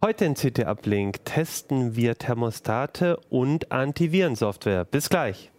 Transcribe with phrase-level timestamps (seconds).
[0.00, 4.84] Heute in CT Uplink testen wir Thermostate und Antivirensoftware.
[4.84, 5.50] Bis gleich.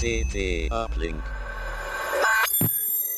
[0.00, 1.22] CT Uplink.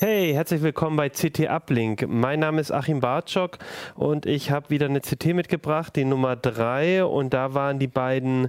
[0.03, 2.07] Hey, herzlich willkommen bei CT Uplink.
[2.09, 3.59] Mein Name ist Achim Bartschok
[3.95, 7.05] und ich habe wieder eine CT mitgebracht, die Nummer 3.
[7.05, 8.49] Und da waren die beiden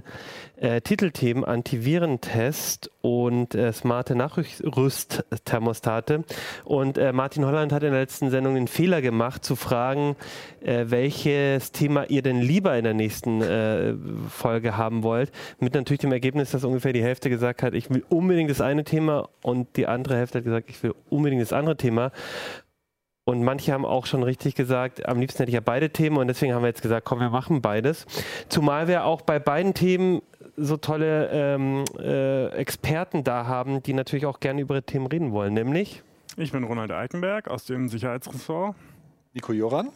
[0.62, 6.24] äh, Titelthemen Antivirentest und äh, smarte Nachrüstthermostate.
[6.64, 10.14] Und äh, Martin Holland hat in der letzten Sendung den Fehler gemacht, zu fragen,
[10.60, 13.94] äh, welches Thema ihr denn lieber in der nächsten äh,
[14.28, 15.32] Folge haben wollt.
[15.58, 18.84] Mit natürlich dem Ergebnis, dass ungefähr die Hälfte gesagt hat, ich will unbedingt das eine
[18.84, 22.12] Thema und die andere Hälfte hat gesagt, ich will unbedingt das andere Thema.
[23.24, 26.26] Und manche haben auch schon richtig gesagt, am liebsten hätte ich ja beide Themen und
[26.26, 28.04] deswegen haben wir jetzt gesagt, komm, wir machen beides.
[28.48, 30.22] Zumal wir auch bei beiden Themen
[30.56, 35.54] so tolle ähm, äh, Experten da haben, die natürlich auch gerne über Themen reden wollen,
[35.54, 36.02] nämlich.
[36.36, 38.74] Ich bin Ronald Eikenberg aus dem Sicherheitsressort.
[39.34, 39.90] Nico Joran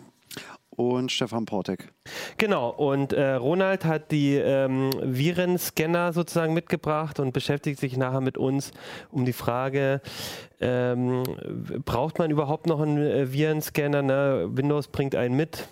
[0.71, 1.93] und Stefan Portek.
[2.37, 8.39] Genau, und äh, Ronald hat die ähm, Virenscanner sozusagen mitgebracht und beschäftigt sich nachher mit
[8.39, 8.73] uns
[9.11, 10.01] um die Frage,
[10.61, 11.23] ähm,
[11.85, 14.03] braucht man überhaupt noch einen äh, Virenscanner?
[14.03, 14.49] Ne?
[14.51, 15.67] Windows bringt einen mit.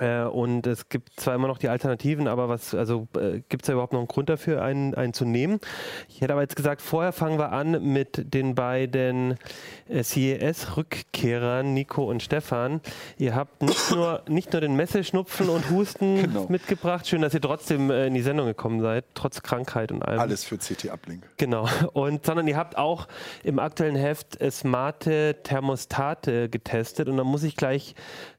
[0.00, 3.66] Äh, und es gibt zwar immer noch die Alternativen, aber was, also äh, gibt es
[3.66, 5.60] da überhaupt noch einen Grund dafür, einen, einen zu nehmen?
[6.08, 9.36] Ich hätte aber jetzt gesagt, vorher fangen wir an mit den beiden
[9.88, 12.80] äh, CES-Rückkehrern, Nico und Stefan.
[13.18, 16.46] Ihr habt nicht nur, nicht nur den Messeschnupfen und Husten genau.
[16.48, 17.06] mitgebracht.
[17.06, 20.18] Schön, dass ihr trotzdem äh, in die Sendung gekommen seid, trotz Krankheit und allem.
[20.18, 21.22] Alles für CT-Uplink.
[21.36, 21.68] Genau.
[21.92, 23.06] Und, sondern ihr habt auch
[23.42, 27.08] im aktuellen Heft smarte Thermostate getestet.
[27.08, 27.94] Und da muss ich gleich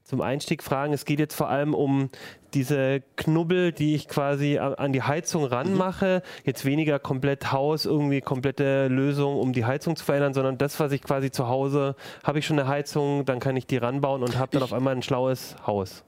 [0.06, 0.92] zum Einstieg fragen.
[0.92, 2.10] Es geht jetzt vor allem um
[2.54, 6.22] diese Knubbel, die ich quasi an die Heizung ranmache.
[6.24, 6.42] Mhm.
[6.44, 10.92] Jetzt weniger komplett Haus, irgendwie komplette Lösung, um die Heizung zu verändern, sondern das, was
[10.92, 14.38] ich quasi zu Hause habe ich schon eine Heizung, dann kann ich die ranbauen und
[14.38, 16.04] habe dann ich auf einmal ein schlaues Haus.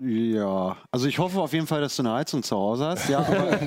[0.00, 3.08] Ja, also ich hoffe auf jeden Fall, dass du eine Heizung zu Hause hast.
[3.08, 3.58] Ja, aber,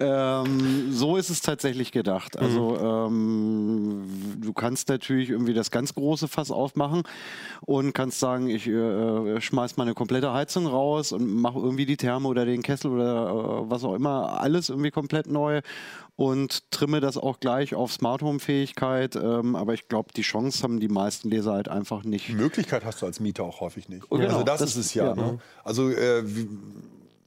[0.44, 2.36] ähm, so ist es tatsächlich gedacht.
[2.36, 4.04] Also ähm,
[4.38, 7.02] du kannst natürlich irgendwie das ganz große Fass aufmachen
[7.60, 11.96] und kannst sagen, ich äh, schmeiß mal eine komplette Heizung raus und mache irgendwie die
[11.96, 15.60] Therme oder den Kessel oder äh, was auch immer, alles irgendwie komplett neu
[16.20, 19.16] und trimme das auch gleich auf Smart Home Fähigkeit.
[19.16, 22.28] Ähm, aber ich glaube, die Chance haben die meisten Leser halt einfach nicht.
[22.28, 24.04] Die Möglichkeit hast du als Mieter auch häufig nicht.
[24.10, 25.06] Oh, genau, also das, das, ist es ja.
[25.06, 25.14] ja.
[25.14, 25.38] Ne?
[25.64, 26.46] Also äh, wie,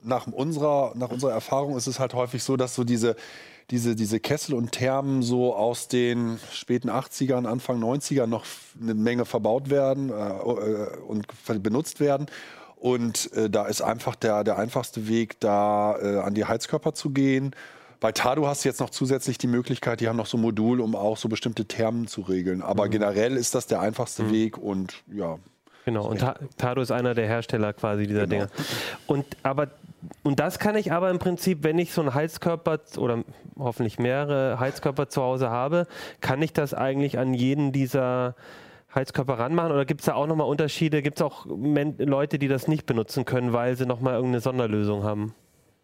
[0.04, 3.16] nach, unserer, nach unserer Erfahrung ist es halt häufig so, dass so diese
[3.72, 8.46] diese, diese Kessel und Thermen so aus den späten 80ern, Anfang 90ern noch
[8.80, 11.25] eine Menge verbaut werden äh, äh und
[11.64, 12.28] benutzt werden.
[12.75, 17.10] Und äh, da ist einfach der, der einfachste Weg, da äh, an die Heizkörper zu
[17.10, 17.56] gehen
[18.03, 20.81] bei Tado hast du jetzt noch zusätzlich die Möglichkeit, die haben noch so ein Modul,
[20.81, 22.62] um auch so bestimmte Thermen zu regeln.
[22.62, 22.91] Aber mhm.
[22.91, 24.31] generell ist das der einfachste mhm.
[24.34, 25.40] Weg und ja.
[25.86, 26.22] Genau, und
[26.58, 28.47] Tado ist einer der Hersteller quasi dieser genau.
[28.47, 28.50] Dinge.
[29.08, 29.69] Und aber
[30.22, 33.24] und das kann ich aber im Prinzip, wenn ich so einen Heizkörper oder
[33.58, 35.88] hoffentlich mehrere Heizkörper zu Hause habe,
[36.19, 38.36] kann ich das eigentlich an jeden dieser
[38.94, 39.72] Heizkörper ranmachen?
[39.72, 41.03] Oder gibt es da auch nochmal Unterschiede?
[41.03, 45.34] Gibt es auch Leute, die das nicht benutzen können, weil sie nochmal irgendeine Sonderlösung haben?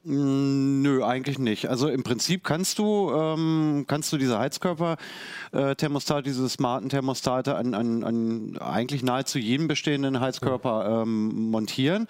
[0.03, 1.67] Mm, nö, eigentlich nicht.
[1.69, 7.73] Also im Prinzip kannst du, ähm, kannst du diese Heizkörper-Thermostate, äh, diese smarten Thermostate an,
[7.73, 12.07] an, an, eigentlich nahezu jedem bestehenden Heizkörper ähm, montieren.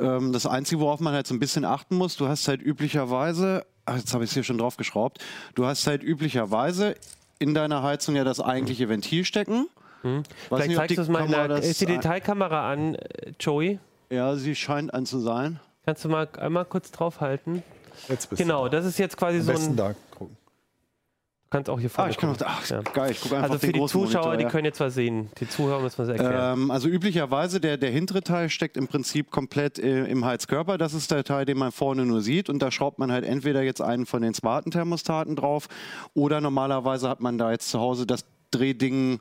[0.00, 3.66] Ähm, das Einzige, worauf man halt so ein bisschen achten muss, du hast halt üblicherweise,
[3.84, 5.22] ach, jetzt habe ich es hier schon drauf geschraubt,
[5.54, 6.94] du hast halt üblicherweise
[7.38, 9.68] in deiner Heizung ja das eigentliche Ventil stecken.
[10.02, 10.22] Hm.
[10.48, 13.80] Vielleicht zeigst du es mal in der, ist die Detailkamera an, äh, Joey?
[14.10, 15.60] Ja, sie scheint an zu sein.
[15.88, 17.62] Kannst du mal einmal kurz draufhalten?
[18.10, 18.76] Jetzt bist genau, du da.
[18.76, 19.74] das ist jetzt quasi Am so ein.
[19.74, 20.36] Da gucken.
[20.36, 22.08] Du kannst auch hier vorne.
[22.08, 22.82] Ah, ich kann auch, ach, ja.
[22.82, 24.36] geil, ich gucke einfach Also für die Zuschauer, Monitor, ja.
[24.36, 25.30] die können jetzt was sehen.
[25.40, 26.58] Die Zuhörer müssen was erklären.
[26.58, 30.76] Ähm, also üblicherweise, der, der hintere Teil steckt im Prinzip komplett äh, im Heizkörper.
[30.76, 32.50] Das ist der Teil, den man vorne nur sieht.
[32.50, 35.68] Und da schraubt man halt entweder jetzt einen von den smarten Thermostaten drauf
[36.12, 39.20] oder normalerweise hat man da jetzt zu Hause das Drehding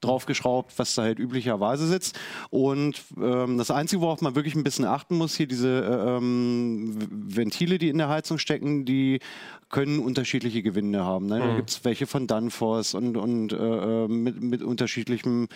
[0.00, 2.18] draufgeschraubt, was da halt üblicherweise sitzt.
[2.50, 6.96] Und ähm, das Einzige, worauf man wirklich ein bisschen achten muss, hier diese äh, ähm,
[7.10, 9.20] Ventile, die in der Heizung stecken, die
[9.68, 11.26] können unterschiedliche Gewinde haben.
[11.26, 11.36] Ne?
[11.36, 11.40] Mhm.
[11.40, 15.48] Da gibt es welche von Danfoss und, und äh, äh, mit, mit unterschiedlichem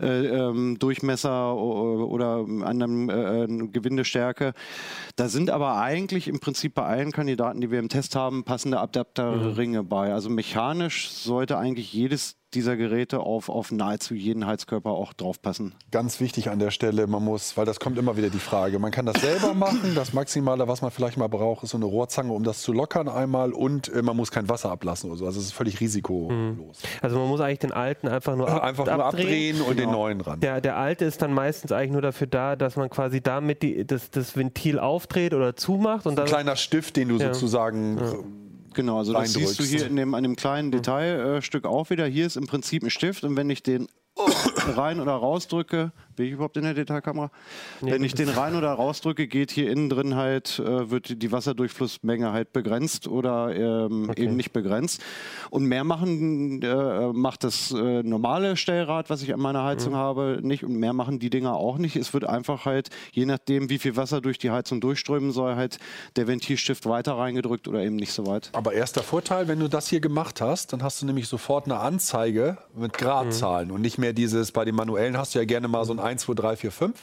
[0.00, 4.52] äh, ähm, Durchmesser oder anderem äh, äh, Gewindestärke.
[5.16, 8.80] Da sind aber eigentlich im Prinzip bei allen Kandidaten, die wir im Test haben, passende
[8.80, 9.88] Adapterringe mhm.
[9.88, 10.12] bei.
[10.12, 15.74] Also mechanisch sollte eigentlich jedes dieser Geräte auf, auf nahezu jeden Heizkörper auch draufpassen.
[15.90, 18.90] Ganz wichtig an der Stelle, man muss, weil das kommt immer wieder die Frage, man
[18.90, 22.32] kann das selber machen, das Maximale, was man vielleicht mal braucht, ist so eine Rohrzange,
[22.32, 25.38] um das zu lockern einmal und äh, man muss kein Wasser ablassen oder so, also
[25.40, 26.80] es ist völlig risikolos.
[27.02, 30.20] Also man muss eigentlich den alten einfach nur, ab, Einfach nur abdrehen und den neuen
[30.20, 30.40] ran.
[30.40, 33.86] Der, der alte ist dann meistens eigentlich nur dafür da, dass man quasi damit die,
[33.86, 36.24] das, das Ventil aufdreht oder zumacht und dann.
[36.24, 37.34] Ein kleiner Stift, den du Ja.
[37.34, 37.98] sozusagen
[38.78, 42.06] Genau, also das siehst du hier in dem, an dem kleinen Detailstück auch wieder.
[42.06, 43.88] Hier ist im Prinzip ein Stift und wenn ich den
[44.76, 47.30] rein oder rausdrücke, bin ich überhaupt in der Detailkamera?
[47.80, 52.32] wenn ich den rein oder rausdrücke, geht hier innen drin halt, äh, wird die- Wasserdurchflussmenge
[52.32, 55.02] halt begrenzt oder ähm, eben nicht begrenzt.
[55.50, 60.40] Und mehr machen äh, macht das äh, normale Stellrad, was ich an meiner Heizung habe,
[60.42, 61.96] nicht und mehr machen die Dinger auch nicht.
[61.96, 65.78] Es wird einfach halt, je nachdem, wie viel Wasser durch die Heizung durchströmen soll, halt
[66.16, 68.50] der Ventilstift weiter reingedrückt oder eben nicht so weit.
[68.52, 71.78] Aber erster Vorteil, wenn du das hier gemacht hast, dann hast du nämlich sofort eine
[71.78, 75.84] Anzeige mit Gradzahlen und nicht mehr dieses, bei den manuellen hast du ja gerne mal
[75.84, 76.94] so ein 1, 2, 3, 4, 5.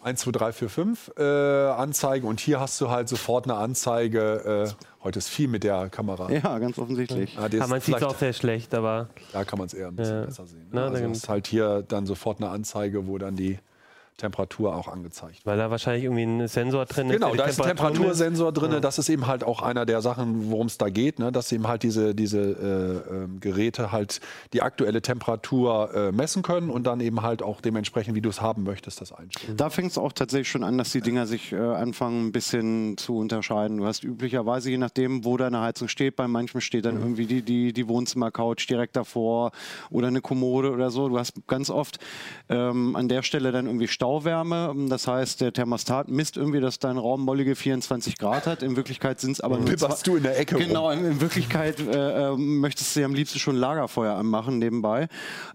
[0.00, 4.66] 1, 2, 3, 4, 5 äh, Anzeige und hier hast du halt sofort eine Anzeige.
[4.68, 6.30] Äh, heute ist viel mit der Kamera.
[6.30, 7.34] Ja, ganz offensichtlich.
[7.34, 9.96] Das Ja, man sieht es auch sehr schlecht, aber Da kann man es eher ein
[9.96, 10.24] bisschen Ja.
[10.26, 10.66] besser sehen.
[10.70, 10.86] Na, Ne?
[10.90, 13.58] Also dann- es ist halt hier dann sofort eine Anzeige, wo dann die
[14.18, 17.14] Temperatur auch angezeigt weil da wahrscheinlich irgendwie ein Sensor drin ist.
[17.14, 17.68] Genau, da ist ein.
[17.68, 18.80] Temperatursensor drin.
[18.80, 21.32] Das ist eben halt auch einer der Sachen, worum es da geht, ne?
[21.32, 22.38] dass eben halt diese, diese
[23.10, 24.20] äh, ähm, Geräte halt
[24.52, 28.40] die aktuelle Temperatur äh, messen können und dann eben halt auch dementsprechend, wie du es
[28.40, 29.56] haben möchtest, das einstellen.
[29.56, 32.96] Da fängt es auch tatsächlich schon an, dass die Dinger sich äh, anfangen, ein bisschen
[32.98, 33.78] zu unterscheiden.
[33.78, 37.42] Du hast üblicherweise, je nachdem, wo deine Heizung steht, bei manchem steht dann irgendwie die,
[37.42, 39.52] die, die Wohnzimmercouch direkt davor
[39.90, 41.08] oder eine Kommode oder so.
[41.08, 41.98] Du hast ganz oft
[42.48, 44.74] ähm, an der Stelle dann irgendwie Stauwärme.
[44.88, 48.62] Das heißt, der Thermostat misst irgendwie, dass dein Raum mollige 24 Grad hat.
[48.62, 50.56] In Wirklichkeit sind es aber nur zwei- du in der Ecke.
[50.56, 55.08] Genau, in, in Wirklichkeit äh, äh, möchtest du ja am liebsten schon Lagerfeuer anmachen nebenbei.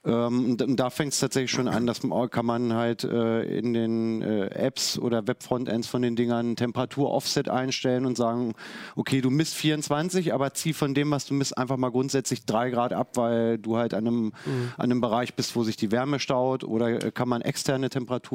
[0.06, 4.22] Ähm, da fängt es tatsächlich schon an, dass man, kann man halt äh, in den
[4.22, 8.54] äh, Apps oder Webfrontends von den Dingern Temperatur-Offset einstellen und sagen,
[8.96, 12.70] okay, du misst 24, aber zieh von dem, was du misst, einfach mal grundsätzlich 3
[12.70, 14.34] Grad ab, weil du halt an einem,
[14.78, 16.64] an einem Bereich bist, wo sich die Wärme staut.
[16.64, 17.90] Oder äh, kann man externe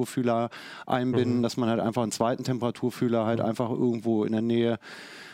[0.09, 0.51] Temperaturfühler
[0.87, 4.79] einbinden, dass man halt einfach einen zweiten Temperaturfühler halt einfach irgendwo in der Nähe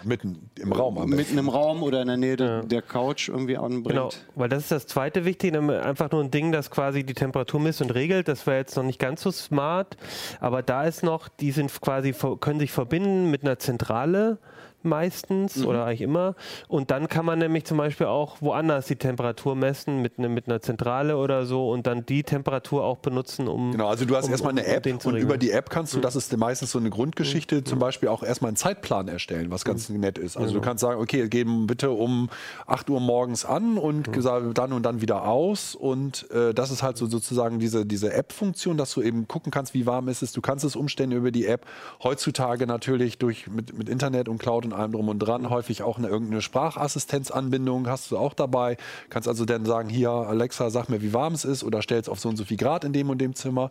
[0.07, 3.57] Mitten im Raum am mitten im Raum oder in der Nähe der, der Couch irgendwie
[3.57, 3.89] anbringt.
[3.89, 7.59] Genau, weil das ist das zweite Wichtige, einfach nur ein Ding, das quasi die Temperatur
[7.59, 8.29] misst und regelt.
[8.29, 9.97] Das wäre jetzt noch nicht ganz so smart,
[10.41, 14.37] aber da ist noch, die sind quasi können sich verbinden mit einer Zentrale
[14.85, 15.67] meistens Mhm.
[15.67, 16.35] oder eigentlich immer.
[16.69, 20.49] Und dann kann man nämlich zum Beispiel auch woanders die Temperatur messen mit, ne, mit
[20.49, 23.73] einer Zentrale oder so und dann die Temperatur auch benutzen, um.
[23.73, 25.95] Genau, also du hast um, erstmal eine um App zu und über die App kannst
[25.95, 29.65] du, das ist meistens so eine Grundgeschichte, zum Beispiel auch erstmal einen Zeitplan erstellen, was
[29.65, 30.37] ganz nett ist.
[30.37, 32.29] Also du kannst sagen, okay, geben bitte um
[32.67, 35.75] 8 Uhr morgens an und gesagt, dann und dann wieder aus.
[35.75, 39.75] Und äh, das ist halt so sozusagen diese, diese App-Funktion, dass du eben gucken kannst,
[39.75, 40.33] wie warm ist es.
[40.33, 41.67] Du kannst es umstellen über die App.
[42.03, 45.99] Heutzutage natürlich durch mit, mit Internet und Cloud und allem drum und dran, häufig auch
[45.99, 48.77] eine irgendeine Sprachassistenzanbindung hast du auch dabei.
[49.11, 52.09] Kannst also dann sagen, hier Alexa, sag mir, wie warm es ist oder stell es
[52.09, 53.71] auf so und so viel Grad in dem und dem Zimmer.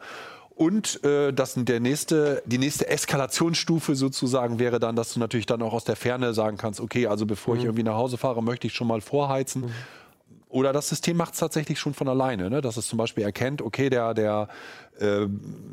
[0.56, 5.62] Und äh, das der nächste, die nächste Eskalationsstufe sozusagen wäre dann, dass du natürlich dann
[5.64, 8.68] auch aus der Ferne sagen kannst, okay, also bevor ich irgendwie nach Hause fahre, möchte
[8.68, 9.72] ich schon mal vorheizen.
[10.54, 12.62] Oder das System macht es tatsächlich schon von alleine, ne?
[12.62, 14.50] dass es zum Beispiel erkennt, okay, der, der
[15.00, 15.26] äh,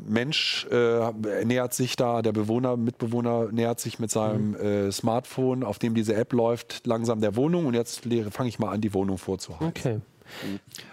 [0.07, 5.77] Mensch äh, nähert sich da, der Bewohner, Mitbewohner nähert sich mit seinem äh, Smartphone, auf
[5.77, 9.19] dem diese App läuft, langsam der Wohnung und jetzt fange ich mal an, die Wohnung
[9.19, 9.67] vorzuheizen.
[9.67, 9.99] Okay.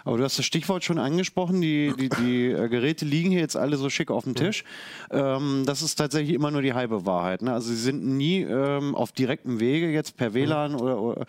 [0.05, 3.57] Aber du hast das Stichwort schon angesprochen, die, die, die äh, Geräte liegen hier jetzt
[3.57, 4.63] alle so schick auf dem Tisch.
[5.09, 7.41] Ähm, das ist tatsächlich immer nur die halbe Wahrheit.
[7.41, 7.53] Ne?
[7.53, 11.25] Also sie sind nie ähm, auf direktem Wege jetzt per WLAN oder, oder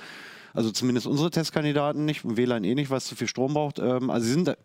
[0.55, 3.79] also zumindest unsere Testkandidaten nicht, WLAN eh nicht, was zu viel Strom braucht.
[3.79, 4.57] Ähm, also sie sind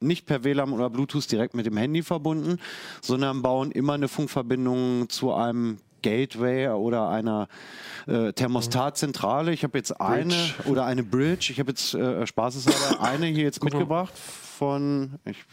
[0.00, 2.58] nicht per WLAN oder Bluetooth direkt mit dem Handy verbunden,
[3.00, 7.48] sondern bauen immer eine Funkverbindung zu einem Gateway oder einer
[8.06, 9.52] äh, Thermostatzentrale.
[9.52, 10.34] Ich habe jetzt eine
[10.66, 11.48] oder eine Bridge.
[11.50, 14.12] Ich habe jetzt äh, spaßeshalber eine hier jetzt mitgebracht
[14.56, 15.44] von, ich,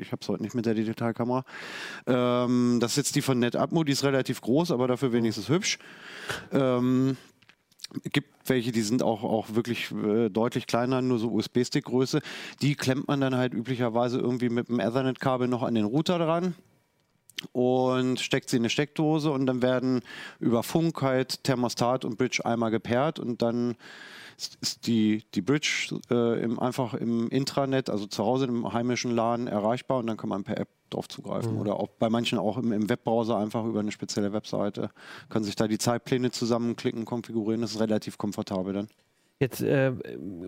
[0.00, 1.44] ich habe es heute nicht mit der Digitalkamera.
[2.06, 5.78] Ähm, das ist jetzt die von NetAtmo, die ist relativ groß, aber dafür wenigstens hübsch.
[6.52, 7.16] Ähm,
[8.12, 12.20] gibt welche, die sind auch, auch wirklich äh, deutlich kleiner, nur so USB-Stick-Größe.
[12.62, 16.54] Die klemmt man dann halt üblicherweise irgendwie mit dem Ethernet-Kabel noch an den Router dran
[17.52, 20.00] und steckt sie in eine Steckdose und dann werden
[20.40, 23.76] über Funk halt Thermostat und Bridge einmal gepaart und dann
[24.36, 29.46] ist- die, die Bridge äh, im, einfach im Intranet, also zu Hause im heimischen LAN
[29.46, 31.56] erreichbar und dann kann man per App drauf zugreifen.
[31.58, 34.90] Oder auch bei manchen auch im, im Webbrowser einfach über eine spezielle Webseite.
[35.28, 37.60] Kann sich da die Zeitpläne zusammenklicken, konfigurieren.
[37.62, 38.88] Das ist relativ komfortabel dann.
[39.40, 39.92] Jetzt, äh,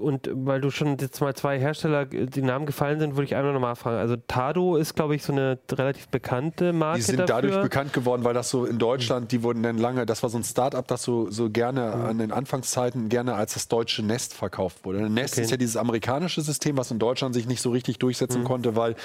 [0.01, 3.37] und weil du schon jetzt mal zwei Hersteller, äh, die Namen gefallen sind, würde ich
[3.37, 3.99] einmal nochmal fragen.
[3.99, 6.97] Also Tado ist, glaube ich, so eine relativ bekannte Marke.
[6.99, 7.35] Die sind dafür.
[7.43, 10.39] dadurch bekannt geworden, weil das so in Deutschland, die wurden dann lange, das war so
[10.39, 12.05] ein Start-up, das so, so gerne Mhm.
[12.05, 15.09] an den Anfangszeiten gerne als das deutsche Nest verkauft wurde.
[15.09, 15.43] Nest Okay.
[15.45, 18.01] ist ja dieses amerikanische System, was in Deutschland sich nicht so richtig Mhm.
[18.01, 18.97] durchsetzen konnte, weil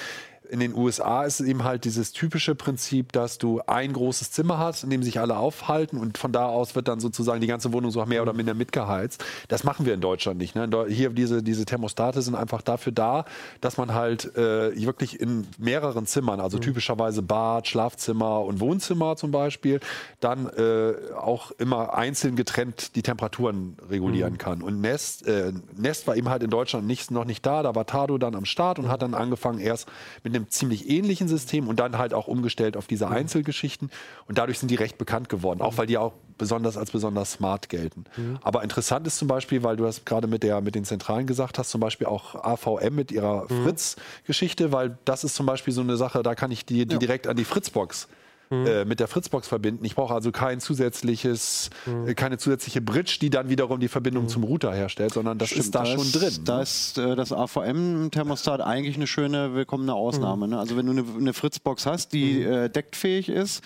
[0.49, 4.57] in den USA ist es eben halt dieses typische Prinzip, dass du ein großes Zimmer
[4.57, 7.73] hast, in dem sich alle aufhalten und von da aus wird dann sozusagen die ganze
[7.73, 9.23] Wohnung so mehr oder minder mitgeheizt.
[9.47, 10.55] Das machen wir in Deutschland nicht.
[10.55, 10.69] Ne?
[10.87, 13.25] Hier diese, diese Thermostate sind einfach dafür da,
[13.61, 19.31] dass man halt äh, wirklich in mehreren Zimmern, also typischerweise Bad, Schlafzimmer und Wohnzimmer zum
[19.31, 19.79] Beispiel,
[20.19, 24.61] dann äh, auch immer einzeln getrennt die Temperaturen regulieren kann.
[24.61, 27.85] Und Nest, äh, Nest war eben halt in Deutschland nicht, noch nicht da, da war
[27.85, 29.87] Tado dann am Start und hat dann angefangen erst
[30.23, 33.89] mit einem ziemlich ähnlichen System und dann halt auch umgestellt auf diese Einzelgeschichten.
[34.27, 37.69] Und dadurch sind die recht bekannt geworden, auch weil die auch besonders als besonders smart
[37.69, 38.05] gelten.
[38.41, 41.57] Aber interessant ist zum Beispiel, weil du das gerade mit, der, mit den Zentralen gesagt
[41.57, 45.97] hast, zum Beispiel auch AVM mit ihrer Fritz-Geschichte, weil das ist zum Beispiel so eine
[45.97, 48.07] Sache, da kann ich die, die direkt an die Fritzbox
[48.51, 49.85] äh, mit der Fritzbox verbinden.
[49.85, 51.69] Ich brauche also kein zusätzliches,
[52.05, 55.73] äh, keine zusätzliche Bridge, die dann wiederum die Verbindung zum Router herstellt, sondern das ist
[55.73, 56.33] da Da schon drin.
[56.45, 56.63] Da ne?
[56.63, 60.47] ist äh, das AVM-Thermostat eigentlich eine schöne, willkommene Ausnahme.
[60.47, 60.59] Ne?
[60.59, 63.63] Also wenn du eine, eine Fritzbox hast, die äh, deckfähig ist,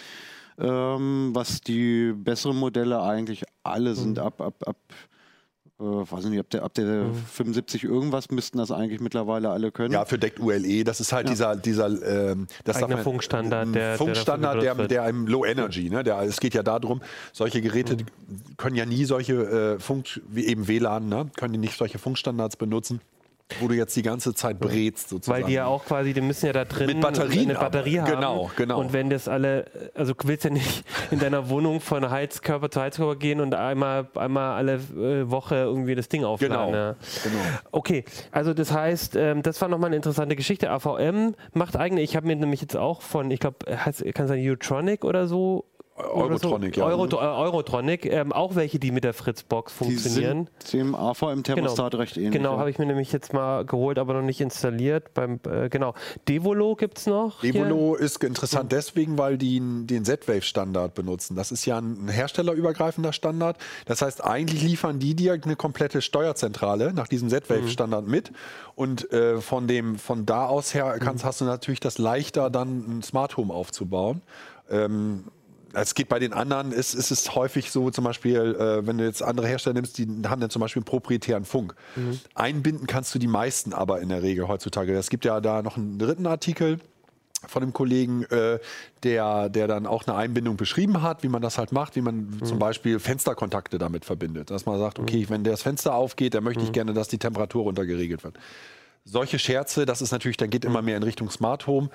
[0.60, 4.78] ähm, was die besseren Modelle eigentlich alle sind ab, ab, ab
[5.80, 9.94] äh, weiß nicht, ab der, ab der 75 irgendwas müssten das eigentlich mittlerweile alle können.
[9.94, 11.88] Ja, für deckt ULE, das ist halt dieser, dieser
[12.32, 15.10] ähm, das Eigener darf man- Funkstandard, der- der Funkstandard, der, der, wird.
[15.10, 16.04] im Low Energy, ne?
[16.04, 18.06] Der, es geht ja darum, solche Geräte die
[18.58, 19.34] können ja nie solche
[19.78, 21.30] äh, Funk, wie eben WLAN, ne?
[21.38, 23.00] können die nicht solche Funkstandards benutzen,
[23.60, 25.42] wo du jetzt die ganze Zeit brätst sozusagen.
[25.42, 28.12] Weil die ja auch quasi, die müssen ja da drin Mit Batterien eine Batterie haben.
[28.12, 28.80] Genau, genau.
[28.80, 29.66] Und wenn das alle,
[29.96, 34.08] also du willst ja nicht in deiner Wohnung von Heizkörper zu Heizkörper gehen und einmal,
[34.16, 36.68] einmal alle äh, Woche irgendwie das Ding aufladen.
[36.68, 36.96] Genau, Ja.
[37.24, 37.40] genau.
[37.72, 40.70] Okay, also das heißt, ähm, das war nochmal eine interessante Geschichte.
[40.70, 44.40] AVM macht eigene, ich habe mir nämlich jetzt auch von, ich glaube, kann es sein
[44.48, 45.66] Utronic oder so?
[46.00, 46.82] Eurotronic, so?
[46.82, 46.88] ja.
[46.88, 50.50] Euro, äh, Eurotronic, ähm, auch welche, die mit der Fritzbox die funktionieren.
[50.60, 52.32] sind dem AVM-Thermostat recht ähnlich.
[52.32, 52.60] Genau, ja.
[52.60, 55.14] habe ich mir nämlich jetzt mal geholt, aber noch nicht installiert.
[55.14, 55.94] Beim, äh, genau.
[56.28, 57.42] Devolo gibt es noch.
[57.42, 57.54] hier.
[57.54, 61.36] Devolo ist interessant deswegen, weil die den Z-Wave-Standard benutzen.
[61.36, 63.58] Das ist ja ein herstellerübergreifender Standard.
[63.86, 68.32] Das heißt, eigentlich liefern die dir eine komplette Steuerzentrale nach diesem Z-Wave-Standard mit.
[68.76, 73.00] Und äh, von, dem, von da aus her kannst, hast du natürlich das leichter, dann
[73.00, 74.22] ein Smart Home aufzubauen.
[74.70, 75.26] Ähm,
[75.74, 79.06] es geht bei den anderen, ist, ist es häufig so, zum Beispiel, äh, wenn du
[79.06, 81.76] jetzt andere Hersteller nimmst, die haben dann zum Beispiel einen proprietären Funk.
[82.36, 84.98] Einbinden kannst du die meisten aber in der Regel heutzutage.
[84.98, 86.80] Es gibt ja da noch einen dritten Artikel
[87.48, 88.60] von einem Kollegen, äh,
[89.04, 92.42] der, der dann auch eine Einbindung beschrieben hat, wie man das halt macht, wie man
[92.44, 94.50] zum Beispiel Fensterkontakte damit verbindet.
[94.50, 97.64] Dass man sagt, okay, wenn das Fenster aufgeht, dann möchte ich gerne, dass die Temperatur
[97.64, 98.38] runtergeregelt wird.
[99.06, 101.90] Solche Scherze, das ist natürlich, dann geht immer mehr in Richtung Smart Home.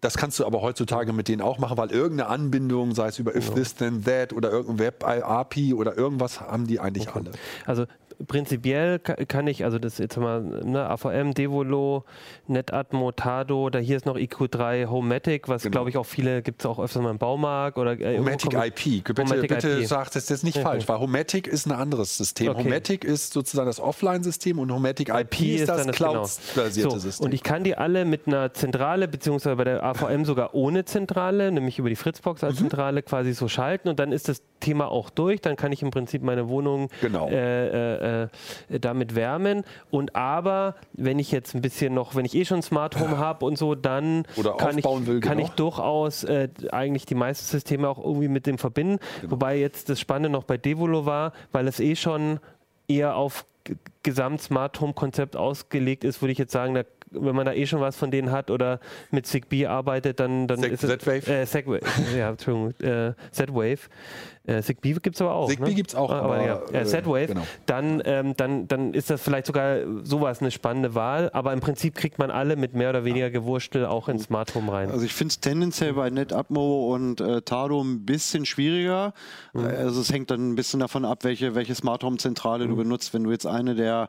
[0.00, 3.34] Das kannst du aber heutzutage mit denen auch machen, weil irgendeine Anbindung, sei es über
[3.34, 7.32] If This Then That oder irgendein Web-API oder irgendwas, haben die eigentlich alle.
[7.64, 7.86] Also
[8.26, 12.04] prinzipiell ka- kann ich, also das jetzt mal, ne, AVM, Devolo,
[12.46, 15.72] Netatmo, Tado, da hier ist noch IQ3 Homematic, was Genau.
[15.72, 19.04] glaube ich auch viele, gibt es auch öfters mal im Baumarkt oder äh, kommt- IP.
[19.04, 19.86] Bitte, Homatic bitte IP.
[19.86, 22.50] sagt das jetzt nicht falsch, weil Homatic ist ein anderes System.
[22.50, 22.64] Okay.
[22.64, 26.12] Homatic ist sozusagen das Offline-System und Homatic IP, ist das dann genau.
[26.12, 27.26] Cloud-basierte so, System.
[27.26, 31.50] Und ich kann die alle mit einer Zentrale, beziehungsweise bei der AVM sogar ohne Zentrale,
[31.52, 32.48] nämlich über die Fritzbox Mhm.
[32.48, 35.40] als Zentrale quasi so schalten und dann ist das Thema auch durch.
[35.40, 37.28] Dann kann ich im Prinzip meine Wohnung Genau.
[37.28, 39.64] äh, äh, äh, damit wärmen.
[39.90, 43.44] Und aber, wenn ich jetzt ein bisschen noch, wenn ich eh schon Smart Home habe
[43.44, 45.48] und so, dann Oder kann, ich, will, kann genau.
[45.48, 48.98] ich durchaus äh, eigentlich die meisten Systeme auch irgendwie mit dem verbinden.
[49.20, 49.32] Genau.
[49.32, 52.40] Wobei jetzt das Spannende noch bei Devolo war, weil es eh schon
[52.88, 53.44] eher auf
[54.02, 58.10] Gesamt-Smart-Home-Konzept ausgelegt ist, würde ich jetzt sagen, da, wenn man da eh schon was von
[58.10, 60.90] denen hat oder mit Zigbee arbeitet, dann, dann Z- ist es...
[60.98, 61.26] Z-Wave?
[61.32, 61.80] Äh, Segwave,
[62.16, 63.78] ja, Entschuldigung, äh, Z-Wave.
[64.48, 65.48] Äh, Zigbee gibt es aber auch.
[65.48, 65.74] Zigbee ne?
[65.74, 66.60] gibt's auch, Ah, aber, aber, ja.
[66.80, 67.46] äh, Z-Wave, genau.
[67.66, 71.94] dann, ähm, dann, dann ist das vielleicht sogar sowas eine spannende Wahl, aber im Prinzip
[71.96, 74.90] kriegt man alle mit mehr oder weniger Gewurstel auch ins Smart Home rein.
[74.90, 79.14] Also ich finde es tendenziell bei NetAtmo und äh, Tado ein bisschen schwieriger.
[79.52, 79.64] Mhm.
[79.64, 82.70] Also es hängt dann ein bisschen davon ab, welche, welche Smart Home Zentrale Mhm.
[82.70, 83.14] du benutzt.
[83.14, 84.08] Wenn du jetzt eine der,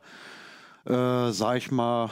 [0.85, 2.09] äh, sag ich mal,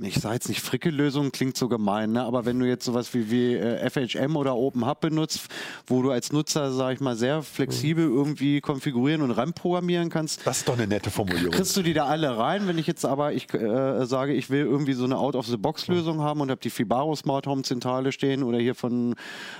[0.00, 2.22] ich sage jetzt nicht Fricke-Lösung, klingt so gemein, ne?
[2.24, 5.48] aber wenn du jetzt sowas wie, wie äh, FHM oder OpenHub benutzt,
[5.86, 8.16] wo du als Nutzer, sag ich mal, sehr flexibel Mhm.
[8.16, 11.52] irgendwie konfigurieren und ranprogrammieren kannst, das ist doch eine nette Formulierung.
[11.52, 12.66] Kriegst du die da alle rein?
[12.66, 16.50] Wenn ich jetzt aber ich äh, sage, ich will irgendwie so eine Out-of-the-Box-Lösung haben und
[16.50, 19.14] habe die Fibaro Smart Home Zentrale stehen oder hier von,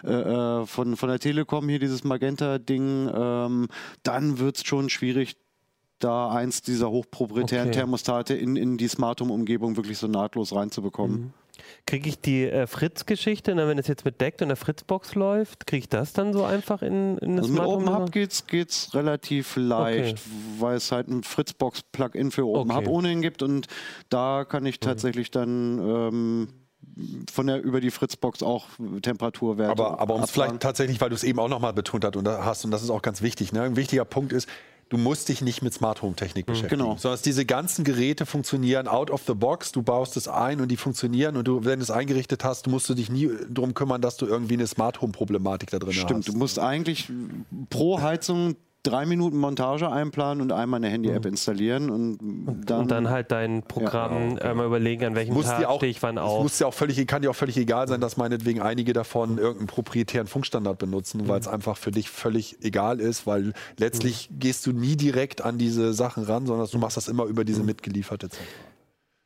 [0.04, 3.68] äh, äh, von, von der Telekom hier dieses Magenta-Ding, ähm,
[4.02, 5.36] dann wird es schon schwierig,
[6.04, 7.78] da eins dieser hochproprietären Okay.
[7.78, 11.32] Thermostate in, in die Smart Home-Umgebung wirklich so nahtlos reinzubekommen.
[11.86, 15.66] Kriege ich die äh, Fritz-Geschichte, ne, wenn es jetzt mit Deckt und der Fritzbox läuft,
[15.66, 17.90] kriege ich das dann so einfach in, in das Also mit Smart Home?
[17.90, 20.18] OpenHub geht's, geht's relativ leicht,
[20.58, 22.88] weil es halt ein Fritzbox-Plugin für OpenHub Okay.
[22.88, 22.94] Mhm.
[22.94, 23.68] ohnehin gibt und
[24.08, 26.48] da kann ich tatsächlich dann ähm,
[27.32, 28.66] von der über die Fritzbox auch
[29.02, 32.16] Temperaturwerte Aber, aber um es vielleicht tatsächlich, weil du es eben auch nochmal betont hast
[32.16, 33.62] und, da hast, und das ist auch ganz wichtig, ne?
[33.62, 34.48] ein wichtiger Punkt ist,
[34.94, 36.96] du musst dich nicht mit Smart Home Technik beschäftigen, Genau.
[36.96, 40.76] sondern diese ganzen Geräte funktionieren out of the box, du baust es ein und die
[40.76, 44.16] funktionieren und du, wenn du es eingerichtet hast, musst du dich nie darum kümmern, dass
[44.16, 46.28] du irgendwie eine Smart Home Problematik da drin Stimmt, hast.
[46.28, 47.08] du musst eigentlich
[47.70, 52.18] pro Heizung drei Minuten Montage einplanen und einmal eine Handy-App installieren und
[52.66, 56.02] dann, und dann halt dein Programm einmal überlegen, an welchem muss Tag auch, stehe ich
[56.02, 56.42] wann es auf.
[56.42, 59.66] muss dir auch völlig, kann dir auch völlig egal sein, dass meinetwegen einige davon irgendeinen
[59.66, 64.72] proprietären Funkstandard benutzen, weil es einfach für dich völlig egal ist, weil letztlich gehst du
[64.72, 68.46] nie direkt an diese Sachen ran, sondern du machst das immer über diese mitgelieferte Zeit.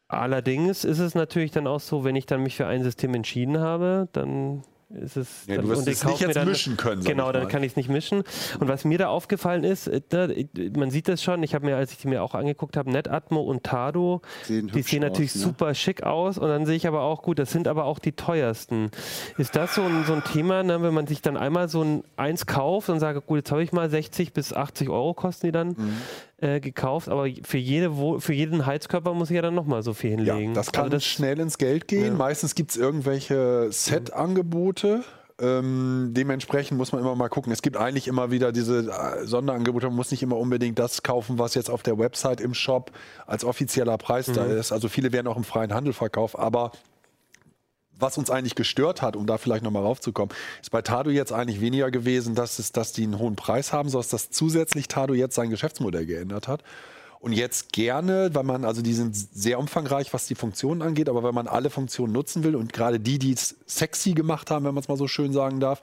[0.07, 3.59] Allerdings ist es natürlich dann auch so, wenn ich dann mich für ein System entschieden
[3.59, 5.47] habe, dann ist es.
[5.47, 7.77] Ja, dann, du wirst es nicht jetzt dann, mischen können, Genau, dann kann ich es
[7.77, 8.23] nicht mischen.
[8.59, 11.67] Und was mir da aufgefallen ist, äh, da, äh, man sieht das schon, ich habe
[11.67, 15.33] mir, als ich die mir auch angeguckt habe, NetAtmo und Tado, Sehen die sehen natürlich
[15.33, 15.43] aus, ne?
[15.43, 18.13] super schick aus und dann sehe ich aber auch, gut, das sind aber auch die
[18.13, 18.91] teuersten.
[19.37, 22.05] Ist das so ein, so ein Thema, ne, wenn man sich dann einmal so ein
[22.17, 25.53] eins kauft und sagt, gut, jetzt habe ich mal 60 bis 80 Euro kosten die
[25.53, 25.99] dann Mhm.
[26.41, 30.11] Äh, gekauft, aber für, jede, für jeden Heizkörper muss ich ja dann nochmal so viel
[30.25, 30.55] Ja, hinlegen.
[30.55, 32.05] das kann Also das, schnell ins Geld gehen.
[32.07, 32.13] Ja.
[32.15, 35.03] Meistens gibt es irgendwelche Set-Angebote.
[35.41, 37.53] Ähm, dementsprechend muss man immer mal gucken.
[37.53, 39.87] Es gibt eigentlich immer wieder diese äh, Sonderangebote.
[39.87, 42.91] Man muss nicht immer unbedingt das kaufen, was jetzt auf der Website im Shop
[43.27, 44.59] als offizieller Preis da Mhm.
[44.59, 44.73] ist.
[44.73, 46.37] Also viele werden auch im freien Handel verkauft.
[46.37, 46.73] Aber
[47.99, 51.61] was uns eigentlich gestört hat, um da vielleicht nochmal raufzukommen, ist bei Tado jetzt eigentlich
[51.61, 55.35] weniger gewesen, dass, es, dass die einen hohen Preis haben, sondern dass zusätzlich Tado jetzt
[55.35, 56.63] sein Geschäftsmodell geändert hat.
[57.21, 61.25] Und jetzt gerne, weil man, also die sind sehr umfangreich, was die Funktionen angeht, aber
[61.25, 64.75] wenn man alle Funktionen nutzen will und gerade die, die es sexy gemacht haben, wenn
[64.75, 65.81] man es mal so schön sagen darf,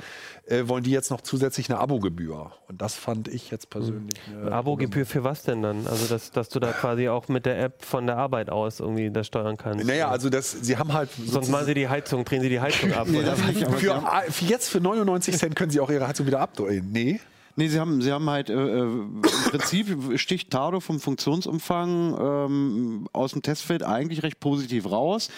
[0.48, 2.52] äh, wollen die jetzt noch zusätzlich eine Abogebühr.
[2.68, 4.20] Und das fand ich jetzt persönlich.
[4.30, 5.88] eine Abo-Gebühr für was denn dann?
[5.88, 9.12] Also, dass, dass du da quasi auch mit der App von der Arbeit aus irgendwie
[9.12, 9.86] das steuern kannst.
[9.86, 11.10] Naja, also das, sie haben halt.
[11.26, 13.08] Sonst machen sie die Heizung, drehen sie die Heizung ab.
[13.08, 13.32] Nee, oder?
[13.32, 16.90] das nicht, für jetzt für 99 Cent können sie auch ihre Heizung wieder abdrehen.
[16.92, 17.20] Nee.
[17.58, 23.08] Nee, sie haben, sie haben halt äh, äh, im Prinzip sticht Tado vom Funktionsumfang ähm,
[23.14, 25.30] aus dem Testfeld eigentlich recht positiv raus.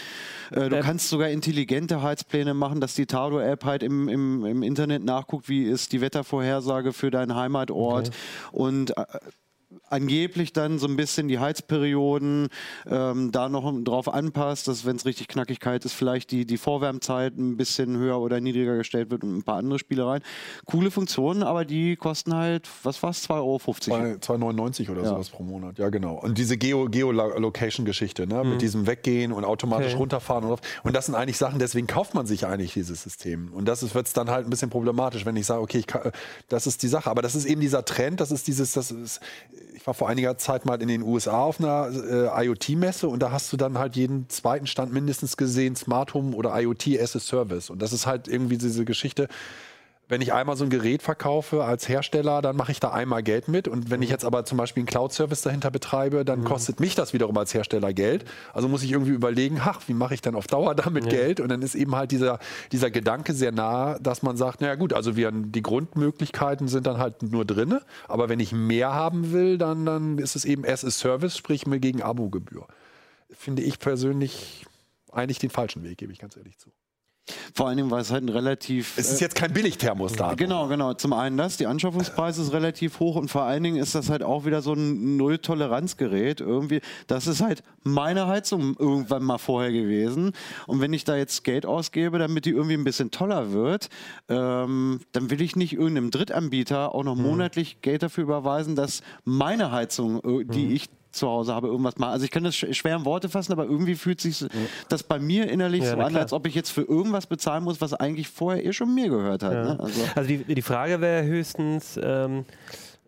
[0.52, 0.84] Äh, du Ähm.
[0.84, 5.64] kannst sogar intelligente Heizpläne machen, dass die Tado-App halt im, im, im Internet nachguckt, wie
[5.66, 8.10] ist die Wettervorhersage für deinen Heimatort
[8.52, 9.06] und äh,
[9.90, 12.48] angeblich dann so ein bisschen die Heizperioden
[12.90, 16.58] ähm, da noch drauf anpasst, dass wenn es richtig knackig kalt ist, vielleicht die, die
[16.58, 20.24] Vorwärmzeit ein bisschen höher oder niedriger gestellt wird und ein paar andere Spielereien.
[20.66, 23.60] Coole Funktionen, aber die kosten halt, was war's, 2,50 Euro.
[23.80, 25.10] Zwei- 2,99 oder Ja.
[25.10, 25.78] sowas pro Monat.
[25.78, 26.16] Ja, genau.
[26.16, 28.44] Und diese Geo- Geolocation-Geschichte, ne?
[28.44, 29.98] mit diesem Weggehen und automatisch Okay.
[29.98, 30.46] runterfahren.
[30.46, 33.52] Und, und das sind eigentlich Sachen, deswegen kauft man sich eigentlich dieses System.
[33.54, 36.12] Und das wird es dann halt ein bisschen problematisch, wenn ich sage, okay, ich kann,
[36.50, 37.10] das ist die Sache.
[37.10, 39.20] Aber das ist eben dieser Trend, das ist dieses, das ist,
[39.78, 43.32] ich war vor einiger Zeit mal in den USA auf einer äh, IoT-Messe und da
[43.32, 47.20] hast du dann halt jeden zweiten Stand mindestens gesehen, Smart Home oder IoT as a
[47.20, 47.70] Service.
[47.70, 49.28] Und das ist halt irgendwie diese Geschichte,
[50.10, 53.50] wenn ich einmal so ein Gerät verkaufe als Hersteller, dann mache ich da einmal Geld
[53.50, 53.68] mit.
[53.68, 57.14] Und wenn ich jetzt aber zum Beispiel einen Cloud-Service dahinter betreibe, dann kostet mich das
[57.14, 58.24] wiederum als Hersteller Geld.
[58.54, 61.40] Also muss ich irgendwie überlegen, ach, wie mache ich dann auf Dauer damit Geld?
[61.42, 62.40] Und dann ist eben halt dieser,
[62.72, 67.00] dieser Gedanke sehr nah, dass man sagt, naja gut, also wir, die Grundmöglichkeiten sind dann
[67.00, 67.80] halt nur drin.
[68.08, 71.68] Aber wenn ich mehr haben will, dann, dann ist es eben as a Service, sprich
[71.68, 72.66] mir gegen Abogebühr.
[73.30, 74.66] Finde ich persönlich
[75.12, 76.72] eigentlich den falschen Weg, gebe ich ganz ehrlich zu.
[77.54, 78.98] Vor allen Dingen, weil es halt ein relativ.
[78.98, 80.38] Es ist jetzt kein Billigthermostat.
[80.38, 80.94] Genau, genau.
[80.94, 84.24] Zum einen das, die Anschaffungspreis ist relativ hoch und vor allen Dingen ist das halt
[84.24, 86.42] auch wieder so ein Null-Toleranz-Gerät.
[86.42, 90.32] Irgendwie, das ist halt meine Heizung irgendwann mal vorher gewesen.
[90.68, 93.90] Und wenn ich da jetzt Geld ausgebe, damit die irgendwie ein bisschen toller wird,
[94.30, 99.72] ähm, dann will ich nicht irgendeinem Drittanbieter auch noch monatlich Geld dafür überweisen, dass meine
[99.72, 102.12] Heizung, äh, die ich zu Hause habe, irgendwas machen.
[102.12, 104.46] Also ich kann das sch- schwer in Worte fassen, aber irgendwie fühlt sich
[104.90, 106.22] das bei mir innerlich Ja, so an, klar.
[106.22, 109.44] als ob ich jetzt für irgendwas bezahlen muss, was eigentlich vorher eh schon mir gehört
[109.44, 109.52] hat.
[109.54, 109.78] Ne?
[109.80, 112.46] Also, Also die, die Frage wäre höchstens, ähm,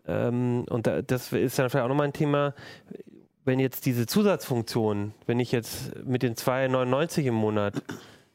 [0.06, 2.54] ähm, und da, das ist dann vielleicht auch nochmal ein Thema,
[3.44, 7.74] wenn jetzt diese Zusatzfunktion, wenn ich jetzt mit den 2,99 im Monat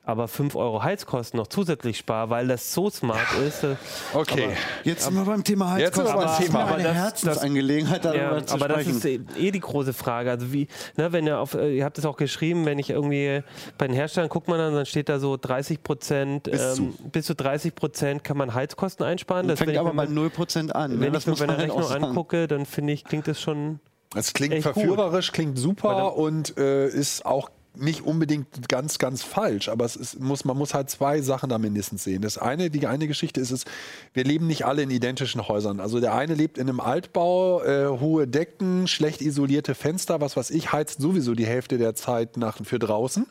[0.05, 3.65] aber 5 Euro Heizkosten noch zusätzlich spare, weil das so smart ist.
[4.13, 4.49] Okay.
[4.83, 6.15] Jetzt sind wir beim Thema Jetzt Heizkosten.
[6.17, 6.59] beim Das ist Thema.
[6.59, 9.93] mir Aber eine das- Herzensangelegenheit, darüber Ja, zu aber das ist eh eh die große
[9.93, 10.31] Frage.
[10.31, 13.41] Also wie, ne, wenn ihr auf, äh, ihr habt es auch geschrieben, wenn ich irgendwie
[13.77, 17.25] bei den Herstellern guckt man dann, dann steht da so 30 Prozent, Bis ähm, bis
[17.25, 19.47] zu 30 Prozent kann man Heizkosten einsparen.
[19.47, 20.91] Das, wenn fängt ich aber mir bei mal- 0% an.
[20.95, 20.99] ne?
[21.01, 23.79] wenn Das ich mir meine Rechnung angucke, dann finde ich, klingt das schon
[24.15, 24.73] Es klingt echt gut.
[24.73, 29.95] verführerisch, klingt Weil super und äh, ist auch nicht unbedingt ganz, ganz falsch, aber es
[29.95, 32.21] ist, muss, man muss halt zwei Sachen da mindestens sehen.
[32.21, 33.65] Das eine, die eine Geschichte ist es,
[34.13, 35.79] wir leben nicht alle in identischen Häusern.
[35.79, 40.51] Also der eine lebt in einem Altbau, äh, hohe Decken, schlecht isolierte Fenster, was weiß
[40.51, 43.27] ich, heizt sowieso die Hälfte der Zeit nach, für draußen.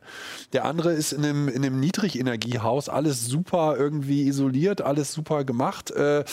[0.52, 5.90] Der andere ist in einem, in einem Niedrigenergiehaus, alles super irgendwie isoliert, alles super gemacht.
[5.90, 6.24] Äh,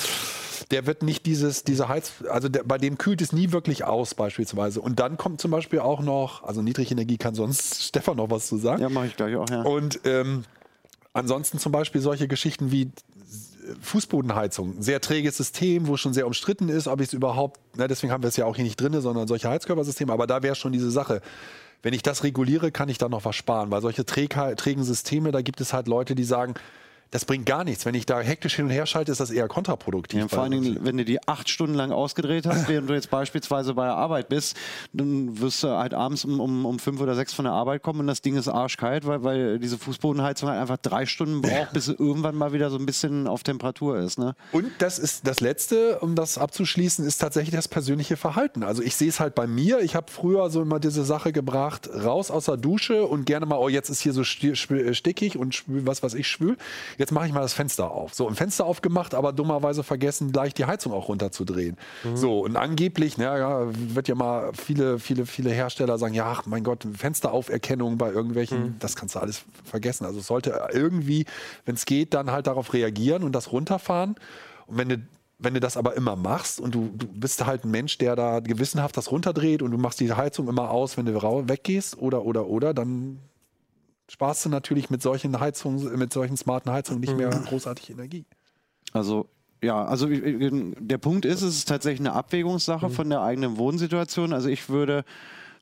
[0.70, 4.14] der wird nicht dieses, diese Heiz, also der, bei dem kühlt es nie wirklich aus
[4.14, 4.82] beispielsweise.
[4.82, 8.58] Und dann kommt zum Beispiel auch noch, also Niedrigenergie kann sonst Stefan noch was zu
[8.58, 8.82] sagen.
[8.82, 9.62] Ja, mache ich gleich auch, ja.
[9.64, 10.44] Und ähm,
[11.14, 12.92] ansonsten zum Beispiel solche Geschichten wie
[13.82, 17.88] Fußbodenheizung, ein sehr träges System, wo schon sehr umstritten ist, ob ich es überhaupt, na,
[17.88, 20.56] deswegen haben wir es ja auch hier nicht drin, sondern solche Heizkörpersysteme, aber da wäre
[20.56, 21.22] schon diese Sache.
[21.84, 25.32] Wenn ich das reguliere, kann ich da noch was sparen, weil solche träg trägen Systeme,
[25.32, 26.54] da gibt es halt Leute, die sagen,
[27.12, 27.86] das bringt gar nichts.
[27.86, 30.22] Wenn ich da hektisch hin und her schalte, ist das eher kontraproduktiv.
[30.22, 33.10] Ja, vor allen Dingen, wenn du die acht Stunden lang ausgedreht hast, während du jetzt
[33.10, 34.56] beispielsweise bei der Arbeit bist,
[34.94, 38.00] dann wirst du halt abends um, um, um fünf oder sechs von der Arbeit kommen
[38.00, 41.86] und das Ding ist arschkalt, weil, weil diese Fußbodenheizung halt einfach drei Stunden braucht, bis
[41.86, 44.18] sie irgendwann mal wieder so ein bisschen auf Temperatur ist.
[44.18, 44.34] Ne?
[44.54, 48.64] Und das ist das Letzte, um das abzuschließen, ist tatsächlich das persönliche Verhalten.
[48.64, 49.80] Also ich sehe es halt bei mir.
[49.82, 53.58] Ich habe früher so immer diese Sache gebracht, raus aus der Dusche und gerne mal,
[53.58, 56.56] oh, jetzt ist hier so stickig und was weiß ich, schwül.
[57.02, 58.14] Jetzt mache ich mal das Fenster auf.
[58.14, 61.76] So, ein Fenster aufgemacht, aber dummerweise vergessen, gleich die Heizung auch runterzudrehen.
[62.14, 66.46] So, und angeblich, na, ja, wird ja mal viele, viele, viele Hersteller sagen, ja, ach,
[66.46, 70.06] mein Gott, Fensterauferkennung bei irgendwelchen, das kannst du alles vergessen.
[70.06, 71.26] Also es sollte irgendwie,
[71.66, 74.14] wenn es geht, dann halt darauf reagieren und das runterfahren.
[74.68, 74.98] Und wenn du,
[75.40, 78.42] wenn du das aber immer machst und du, du bist halt ein Mensch, der da
[78.42, 82.26] gewissenhaft das runterdreht und du machst die Heizung immer aus, wenn du rau- weggehst oder,
[82.26, 83.18] oder, oder, dann
[84.12, 88.26] sparst du natürlich mit solchen Heizungen, mit solchen smarten Heizungen nicht mehr großartig Energie.
[88.92, 89.30] Also
[89.64, 94.34] ja, also der Punkt ist, es ist tatsächlich eine Abwägungssache von der eigenen Wohnsituation.
[94.34, 95.06] Also ich würde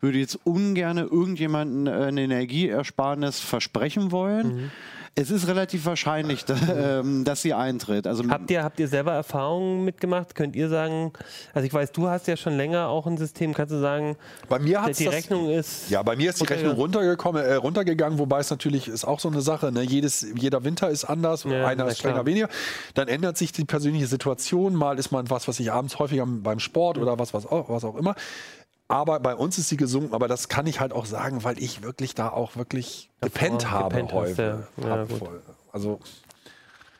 [0.01, 4.71] würde jetzt ungern irgendjemanden eine Energieersparnis versprechen wollen.
[5.15, 6.55] Es ist relativ wahrscheinlich, da,
[6.99, 8.07] ähm, dass sie eintritt.
[8.07, 10.33] Also Habt ihr, habt ihr selber Erfahrungen mitgemacht?
[10.33, 11.11] Könnt ihr sagen,
[11.53, 14.15] also ich weiß, du hast ja schon länger auch ein System, kannst du sagen,
[14.47, 15.89] Bei mir hat die das, Rechnung ist.
[15.89, 19.29] Ja, bei mir ist die Rechnung runtergekommen, äh, runtergegangen, wobei es natürlich ist auch so
[19.29, 19.71] eine Sache.
[19.71, 19.81] Ne?
[19.81, 22.47] Jedes, jeder Winter ist anders, Ja, einer ist strenger weniger.
[22.93, 24.73] Dann ändert sich die persönliche Situation.
[24.73, 27.83] Mal ist man was, was ich abends häufiger beim Sport oder was, was, auch, was
[27.83, 28.15] auch immer.
[28.89, 31.83] Aber bei uns ist sie gesunken, aber das kann ich halt auch sagen, weil ich
[31.83, 34.37] wirklich da auch wirklich gepennt habe gepennt häufig.
[34.39, 34.63] ja.
[34.77, 35.19] Ja, Hab gut.
[35.19, 35.41] voll.
[35.71, 35.99] Also,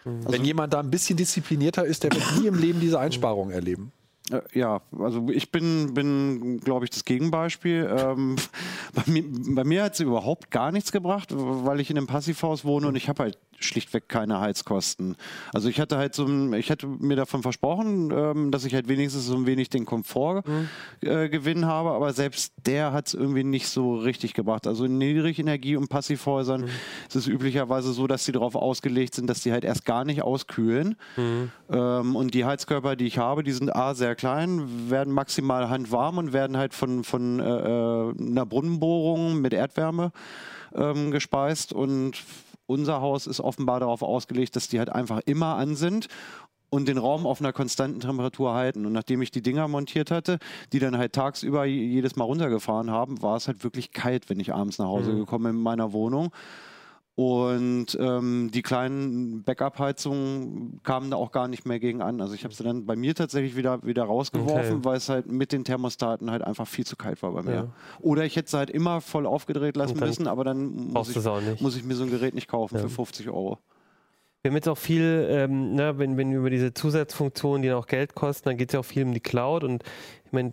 [0.06, 3.92] wenn jemand da ein bisschen disziplinierter ist, der wird nie im Leben diese Einsparungen erleben.
[4.32, 7.90] Äh, Ja, also ich bin, bin glaube ich, das Gegenbeispiel.
[7.98, 8.36] Ähm,
[8.94, 9.24] bei mir,
[9.56, 12.96] bei mir hat es überhaupt gar nichts gebracht, weil ich in einem Passivhaus wohne und
[12.96, 15.16] ich habe halt schlichtweg keine Heizkosten.
[15.54, 18.88] Also ich hatte halt so, ein- ich hätte mir davon versprochen, ähm, dass ich halt
[18.88, 20.44] wenigstens so ein wenig den Komfort
[21.02, 24.68] äh, gewinnen habe, aber selbst der hat es irgendwie nicht so richtig gebracht.
[24.68, 26.66] Also in Niedrigenergie- und Passivhäusern
[27.08, 30.22] ist es üblicherweise so, dass sie darauf ausgelegt sind, dass die halt erst gar nicht
[30.22, 30.96] auskühlen.
[31.72, 36.18] Ähm, und die Heizkörper, die ich habe, die sind A, sehr klein, werden maximal handwarm
[36.18, 40.12] und werden halt von, von äh, äh, einer Brunnenbohrung mit Erdwärme
[40.76, 41.74] ähm, gespeist.
[41.74, 42.14] Und
[42.70, 46.08] unser Haus ist offenbar darauf ausgelegt, dass die halt einfach immer an sind
[46.70, 48.86] und den Raum auf einer konstanten Temperatur halten.
[48.86, 50.38] Und nachdem ich die Dinger montiert hatte,
[50.72, 54.54] die dann halt tagsüber jedes Mal runtergefahren haben, war es halt wirklich kalt, wenn ich
[54.54, 56.32] abends nach Hause gekommen bin in meiner Wohnung.
[57.22, 62.22] Und ähm, die kleinen Backup-Heizungen kamen da auch gar nicht mehr gegen an.
[62.22, 64.86] Also ich habe sie dann bei mir tatsächlich wieder, wieder rausgeworfen, Okay.
[64.86, 67.54] weil es halt mit den Thermostaten halt einfach viel zu kalt war bei mir.
[67.54, 67.68] Ja.
[68.00, 71.76] Oder ich hätte sie halt immer voll aufgedreht lassen müssen, aber dann muss ich, muss
[71.76, 72.84] ich mir so ein Gerät nicht kaufen Ja.
[72.84, 73.58] für 50 Euro.
[74.42, 78.16] Wir haben jetzt auch viel, ähm, ne, wenn, wenn über diese Zusatzfunktionen, die auch Geld
[78.16, 79.84] kosten, dann geht es ja auch viel um die Cloud und
[80.26, 80.52] ich meine,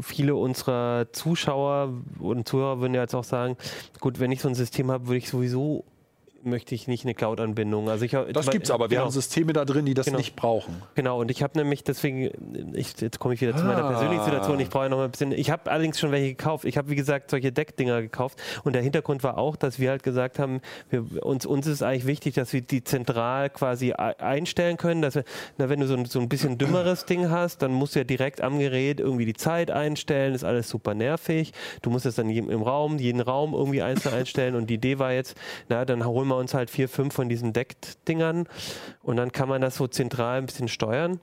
[0.00, 3.58] viele unserer Zuschauer und Zuhörer würden ja jetzt auch sagen,
[4.00, 5.84] gut, wenn ich so ein System habe, würde ich sowieso,
[6.48, 7.88] möchte ich nicht eine Cloud-Anbindung.
[7.88, 8.84] Also ich, Das gibt's aber.
[8.90, 9.04] Wir genau.
[9.04, 10.18] haben Systeme da drin, die das Genau.
[10.18, 10.82] nicht brauchen.
[10.94, 12.30] Genau, und ich habe nämlich deswegen,
[12.74, 13.88] ich, jetzt komme ich wieder zu meiner Ah.
[13.90, 16.64] persönlichen Situation, ich brauche ja noch mal ein bisschen, ich habe allerdings schon welche gekauft.
[16.64, 20.02] Ich habe, wie gesagt, solche Deckdinger gekauft und der Hintergrund war auch, dass wir halt
[20.02, 24.76] gesagt haben, wir, uns, uns ist eigentlich wichtig, dass wir die zentral quasi ei- einstellen
[24.76, 25.24] können, dass wir,
[25.58, 28.04] na, wenn du so ein, so ein bisschen dümmeres Ding hast, dann musst du ja
[28.04, 31.52] direkt am Gerät irgendwie die Zeit einstellen, ist alles super nervig.
[31.82, 35.12] Du musst es dann im Raum, jeden Raum irgendwie einzeln einstellen und die Idee war
[35.12, 35.36] jetzt,
[35.68, 38.48] na, dann holen wir uns halt vier, fünf von diesen Deckdingern
[39.02, 41.20] und dann kann man das so zentral ein bisschen steuern.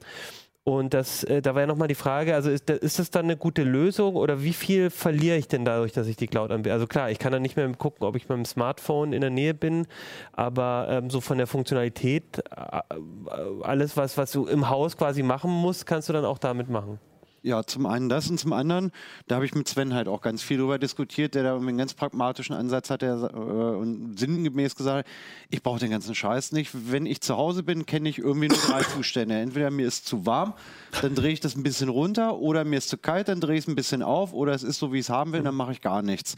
[0.67, 3.37] Und das, äh, da war ja nochmal die Frage, also ist, ist das dann eine
[3.37, 6.73] gute Lösung oder wie viel verliere ich denn dadurch, dass ich die Cloud anbiete?
[6.73, 9.29] Also klar, ich kann dann nicht mehr gucken, ob ich mit dem Smartphone in der
[9.29, 9.85] Nähe bin,
[10.33, 15.21] aber ähm, so von der Funktionalität, äh, äh, alles, was, was du im Haus quasi
[15.21, 16.99] machen musst, kannst du dann auch damit machen.
[17.45, 18.91] Ja, zum einen das und zum anderen,
[19.27, 21.93] da habe ich mit Sven halt auch ganz viel darüber diskutiert, der da einen ganz
[21.93, 25.07] pragmatischen Ansatz hat, der äh, und sinngemäß gesagt,
[25.51, 26.71] ich brauche den ganzen Scheiß nicht.
[26.73, 29.35] Wenn ich zu Hause bin, kenne ich irgendwie nur drei Zustände.
[29.35, 30.55] Entweder mir ist zu warm,
[31.03, 33.65] dann drehe ich das ein bisschen runter, oder mir ist zu kalt, dann drehe ich
[33.65, 35.71] es ein bisschen auf, oder es ist so, wie ich es haben will, dann mache
[35.71, 36.37] ich gar nichts.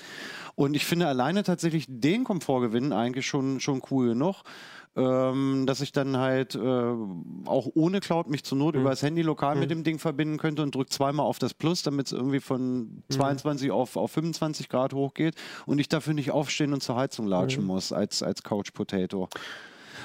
[0.56, 4.44] Und ich finde alleine tatsächlich den Komfortgewinn eigentlich schon, schon cool genug
[4.98, 6.60] ähm, dass ich dann halt äh,
[7.46, 8.82] auch ohne Cloud mich zur Not Mhm.
[8.82, 11.84] über das Handy lokal mit dem Ding verbinden könnte und drücke zweimal auf das Plus,
[11.84, 13.04] damit es irgendwie von Mhm.
[13.10, 15.36] 22 auf, auf 25 Grad hochgeht
[15.68, 17.68] und ich dafür nicht aufstehen und zur Heizung latschen Mhm.
[17.68, 19.30] muss als, als Couch Potato.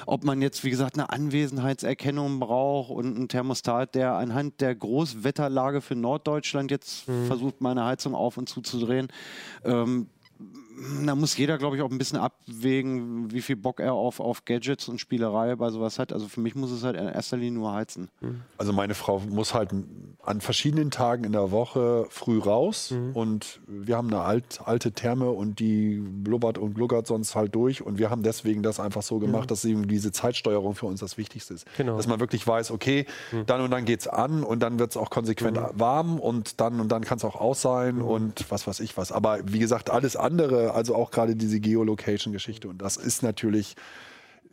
[0.06, 5.80] Ob man jetzt, wie gesagt, eine Anwesenheitserkennung braucht und einen Thermostat, der anhand der Großwetterlage
[5.80, 7.26] für Norddeutschland jetzt Mhm.
[7.26, 9.08] versucht, meine Heizung auf und zuzudrehen.
[9.64, 10.08] Ähm,
[11.06, 14.44] da muss jeder, glaube ich, auch ein bisschen abwägen, wie viel Bock er auf, auf
[14.44, 16.12] Gadgets und Spielerei bei sowas hat.
[16.12, 18.08] Also für mich muss es halt in erster Linie nur heizen.
[18.58, 19.70] Also meine Frau muss halt
[20.24, 23.12] an verschiedenen Tagen in der Woche früh raus Mhm.
[23.16, 27.82] und wir haben eine alt, alte Therme und die blubbert und gluckert sonst halt durch
[27.84, 31.16] und wir haben deswegen das einfach so gemacht, dass eben diese Zeitsteuerung für uns das
[31.18, 31.66] Wichtigste ist.
[31.66, 31.70] Mhm.
[31.76, 31.92] Genau.
[31.92, 31.96] Mhm.
[31.96, 33.06] Dass man wirklich weiß, okay,
[33.46, 36.90] dann und dann geht's an und dann wird es auch konsequent warm und dann und
[36.90, 38.02] dann kann es auch aus sein Mhm.
[38.04, 39.12] und was weiß ich was.
[39.12, 42.68] Aber wie gesagt, alles andere, also auch gerade diese Geolocation-Geschichte.
[42.68, 43.74] Und das ist natürlich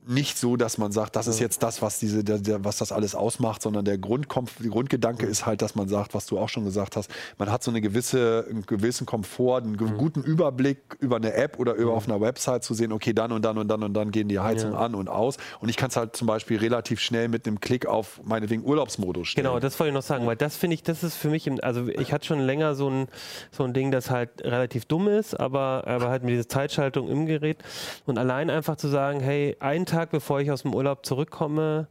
[0.10, 2.92] nicht so, dass man sagt, das ist jetzt das, was diese, der, der, was das
[2.92, 6.66] alles ausmacht, sondern der Grundkomf Grundgedanke ist halt, dass man sagt, was du auch schon
[6.66, 11.18] gesagt hast, man hat so eine gewisse, einen gewissen Komfort, einen ge- guten Überblick über
[11.18, 13.84] eine App oder über auf einer Website zu sehen, okay, dann und dann und dann
[13.84, 15.38] und dann gehen die Heizungen an und aus.
[15.60, 19.28] Und ich kann es halt zum Beispiel relativ schnell mit einem Klick auf meinetwegen Urlaubsmodus
[19.28, 19.46] stellen.
[19.46, 21.60] Genau, das wollte ich noch sagen, weil das finde ich, das ist für mich, im,
[21.62, 23.08] also ich hatte schon länger so ein,
[23.52, 27.26] so ein Ding, das halt relativ dumm ist, aber, aber halt mit dieser Zeitschaltung im
[27.28, 27.58] Gerät.
[28.08, 31.88] Und allein einfach zu sagen, hey, einen Tag bevor ich aus dem Urlaub zurückkomme,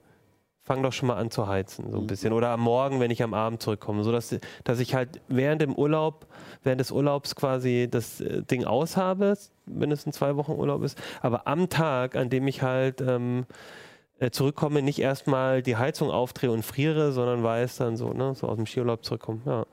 [0.69, 2.33] fang doch schon mal an zu heizen, so ein bisschen.
[2.35, 5.75] Oder am Morgen, wenn ich am Abend zurückkomme, so dass, dass ich halt während dem
[5.75, 6.27] Urlaub,
[6.63, 11.01] während des Urlaubs quasi das äh, Ding aushabe, wenn es ein zwei Wochen Urlaub ist,
[11.23, 13.47] aber am Tag, an dem ich halt ähm,
[14.19, 18.47] äh, zurückkomme, nicht erstmal die Heizung aufdrehe und friere, sondern weiß dann so, ne, so
[18.49, 19.43] aus dem Skiurlaub zurückkommen.
[19.47, 19.65] Ja.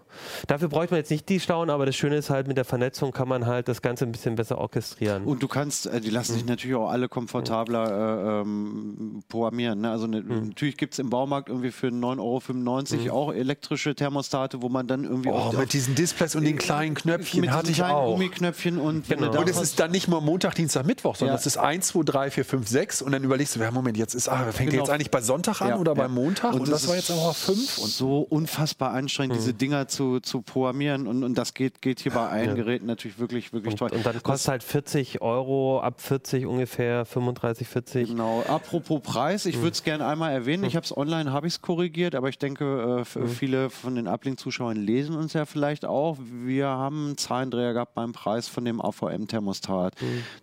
[0.48, 3.12] Dafür bräuchte man jetzt nicht die Schlauen, aber das Schöne ist halt, mit der Vernetzung
[3.12, 5.24] kann man halt das Ganze ein bisschen besser orchestrieren.
[5.24, 9.82] Und du kannst, äh, die lassen sich natürlich auch alle komfortabler äh, ähm, programmieren.
[9.82, 9.92] Ne?
[9.92, 14.70] Also ne, natürlich gibt es im Baumarkt irgendwie für 9,95 Euro auch elektrische Thermostate, wo
[14.70, 17.72] man dann irgendwie Oh, auch mit diesen Displays und den kleinen Knöpfchen mit hatte diesen
[17.72, 18.12] ich kleinen auch.
[18.14, 19.40] Gummiknöpfchen und Genau.
[19.40, 21.40] Und es ist dann nicht nur Montag, Dienstag, Mittwoch, sondern Ja.
[21.40, 24.14] es ist 1, 2, 3, 4, 5, 6 und dann überlegst du, ja, Moment, jetzt
[24.16, 24.84] ist, ah, fängt Genau.
[24.84, 26.02] jetzt eigentlich bei Sonntag an Ja, oder ja.
[26.02, 29.88] beim Montag und, das es war jetzt aber 5 und so unfassbar anstrengend, diese Dinger
[29.88, 33.74] zu, zu programmieren und, und das geht, geht hier bei allen Geräten natürlich wirklich, wirklich
[33.74, 33.92] und, toll.
[33.94, 38.10] und dann kostet halt 40 Euro, ab 40 ungefähr, 35, 40.
[38.10, 38.44] Genau.
[38.48, 40.64] Apropos Preis, ich würde es gerne einmal erwähnen.
[40.64, 43.96] Ich habe es online, habe ich es korrigiert, aber ich denke, äh, f- viele von
[43.96, 46.18] den Uplink-Zuschauern lesen uns ja vielleicht auch.
[46.22, 49.94] Wir haben einen Zahlendreher gehabt beim Preis von dem AVM-Thermostat.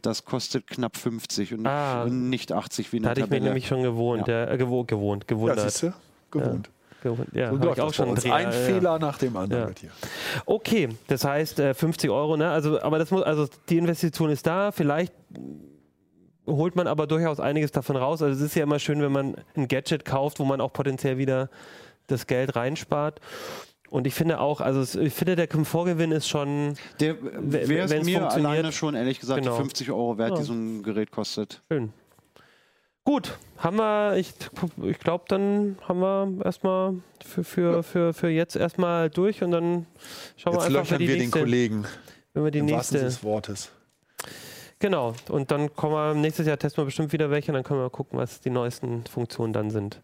[0.02, 2.06] Das kostet knapp 50 und, Ah.
[2.08, 3.44] nicht 80 wie in Da der hatte ich mich Tabelle.
[3.50, 4.50] nämlich schon gewohnt, Ja.
[4.50, 5.82] äh, gewohnt, gewohnt, ja, gewundert.
[5.82, 5.92] du,
[6.30, 6.44] gewohnt.
[6.46, 6.70] gewohnt.
[7.32, 8.50] Ja, So läuft ich auch schon Ein ja.
[8.50, 9.68] Fehler nach dem anderen Ja.
[9.68, 9.90] mit hier.
[10.46, 12.50] Okay, das heißt äh, 50 Euro, ne?
[12.50, 14.70] Also, aber das muss, also die Investition ist da.
[14.72, 15.12] Vielleicht
[16.46, 18.22] holt man aber durchaus einiges davon raus.
[18.22, 21.18] Also es ist ja immer schön, wenn man ein Gadget kauft, wo man auch potenziell
[21.18, 21.48] wieder
[22.08, 23.20] das Geld reinspart.
[23.90, 28.20] Und ich finde auch, also ich finde der Komfortgewinn ist schon Der wäre es mir
[28.20, 28.32] funktioniert.
[28.32, 29.52] alleine schon, ehrlich gesagt, Genau.
[29.54, 30.36] die 50 Euro wert, Ja.
[30.36, 31.62] die so ein Gerät kostet.
[31.70, 31.92] schön.
[33.04, 34.32] Gut, haben wir, ich,
[34.82, 39.86] ich glaube, dann haben wir erstmal für, für, für, für jetzt erstmal durch und dann
[40.36, 41.86] schauen Jetzt wir einfach, löchern wenn wir die den nächste, Kollegen
[42.34, 43.72] wenn wir die im nächste des Wortes.
[44.78, 47.80] Genau, und dann kommen wir nächstes Jahr testen wir bestimmt wieder welche und dann können
[47.80, 50.00] wir mal gucken, was die neuesten Funktionen dann sind.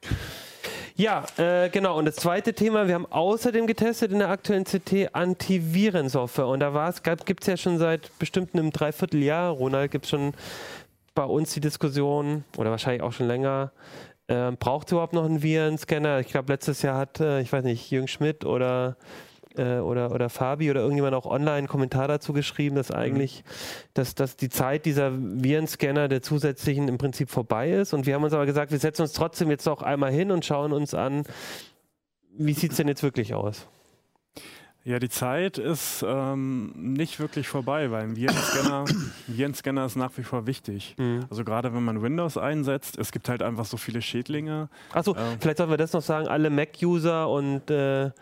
[0.95, 1.97] Ja, äh, genau.
[1.97, 6.49] Und das zweite Thema, wir haben außerdem getestet in der aktuellen CT Antivirensoftware.
[6.49, 6.93] Und da
[7.25, 10.35] gibt es ja schon seit bestimmt einem Dreivierteljahr, Ronald, gibt es schon
[11.19, 13.73] bei uns die Diskussion, oder wahrscheinlich auch schon länger,
[14.29, 16.21] ähm, braucht es überhaupt noch einen Virenscanner?
[16.21, 18.97] Ich glaube, letztes Jahr hat, äh, ich weiß nicht, Jürgen Schmidt oder
[19.57, 23.43] äh, oder, oder Fabi oder irgendjemand auch online einen Kommentar dazu geschrieben, dass eigentlich,
[23.95, 27.95] dass, dass die Zeit dieser Virenscanner der zusätzlichen im Prinzip vorbei ist.
[27.95, 30.45] Und wir haben uns aber gesagt, wir setzen uns trotzdem jetzt noch einmal hin und
[30.45, 31.25] schauen uns an,
[32.37, 33.67] wie sieht es denn jetzt wirklich aus?
[34.89, 38.87] Ja, die Zeit ist ähm, nicht wirklich vorbei, weil ein Virenscanner,
[39.27, 40.95] Virenscanner ist nach wie vor wichtig.
[40.97, 41.27] Mhm.
[41.29, 44.71] Also gerade wenn man Windows einsetzt, es gibt halt einfach so viele Schädlinge.
[44.95, 45.37] Achso, Ähm.
[45.41, 48.13] vielleicht sollten wir das noch sagen, alle Mac-User und äh,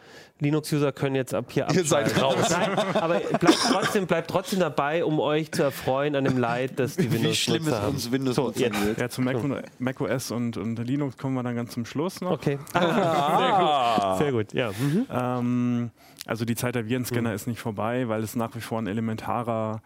[0.41, 2.41] Linux-User können jetzt ab hier Ihr seid abschalten.
[2.43, 2.51] raus.
[2.51, 6.97] Nein, aber bleibt trotzdem, bleibt trotzdem dabei, um euch zu erfreuen an dem Leid, das
[6.97, 7.95] die Wie Windows schlimm es haben.
[7.95, 8.85] uns Windows So, jetzt.
[8.85, 8.99] wird.
[8.99, 9.37] Ja, zu Mac,
[9.79, 12.33] Mac OS und, und Linux kommen wir dann ganz zum Schluss noch.
[12.33, 12.59] Okay.
[12.75, 14.33] Ah, sehr gut.
[14.33, 14.71] Sehr gut, ja.
[14.73, 15.07] Mhm.
[15.11, 15.91] Ähm,
[16.27, 19.81] also die Zeit der Virenscanner ist nicht vorbei, weil es nach wie vor ein elementarer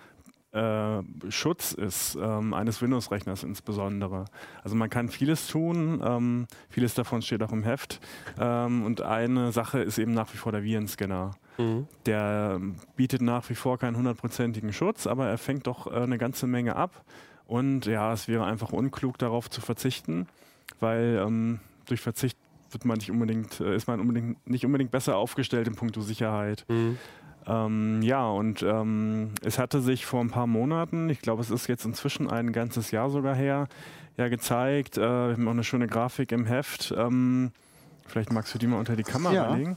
[0.52, 4.24] äh, Schutz ist, ähm, eines Windows-Rechners insbesondere.
[4.64, 8.00] Also man kann vieles tun, ähm, vieles davon steht auch im Heft.
[8.38, 11.32] Ähm, und eine Sache ist eben nach wie vor der Virenscanner.
[11.58, 11.86] Mhm.
[12.06, 16.18] Der ähm, bietet nach wie vor keinen hundertprozentigen Schutz, aber er fängt doch äh, eine
[16.18, 17.04] ganze Menge ab.
[17.46, 20.26] Und ja, es wäre einfach unklug, darauf zu verzichten,
[20.78, 22.38] weil ähm, durch Verzicht
[22.72, 26.64] wird man nicht unbedingt, äh, ist man unbedingt, nicht unbedingt besser aufgestellt in puncto Sicherheit.
[26.68, 26.98] Mhm.
[27.46, 31.66] Ähm, ja, und ähm, es hatte sich vor ein paar Monaten, ich glaube, es ist
[31.68, 33.66] jetzt inzwischen ein ganzes Jahr sogar her,
[34.16, 34.98] ja gezeigt.
[34.98, 36.92] Äh, wir haben auch eine schöne Grafik im Heft.
[36.96, 37.52] Ähm,
[38.06, 39.54] vielleicht magst du die mal unter die Kamera Ja.
[39.54, 39.76] legen.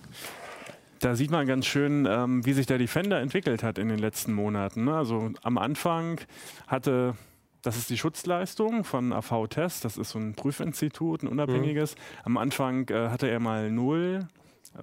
[1.00, 4.34] Da sieht man ganz schön, ähm, wie sich der Defender entwickelt hat in den letzten
[4.34, 4.86] Monaten.
[4.86, 4.96] Ne?
[4.96, 6.20] Also am Anfang
[6.68, 7.16] hatte,
[7.64, 11.96] das ist die Schutzleistung von AV Test, das ist so ein Prüfinstitut, ein unabhängiges.
[12.24, 14.28] Am Anfang äh, hatte er mal null,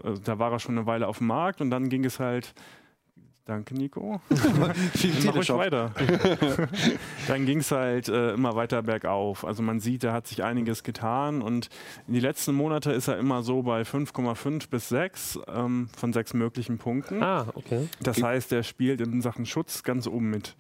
[0.03, 2.55] also da war er schon eine Weile auf dem Markt und dann ging es halt.
[3.47, 4.21] Danke, Nico.
[4.95, 5.93] Viel Mach ruhig weiter.
[7.27, 9.45] Dann ging es halt äh, immer weiter bergauf.
[9.45, 11.69] Also man sieht, da hat sich einiges getan und
[12.07, 16.33] in die letzten Monate ist er immer so bei 5,5 bis 6 ähm, von sechs
[16.33, 17.25] möglichen Punkten.
[17.25, 17.89] Ah, okay.
[18.01, 20.55] Das heißt, er spielt in Sachen Schutz ganz oben mit.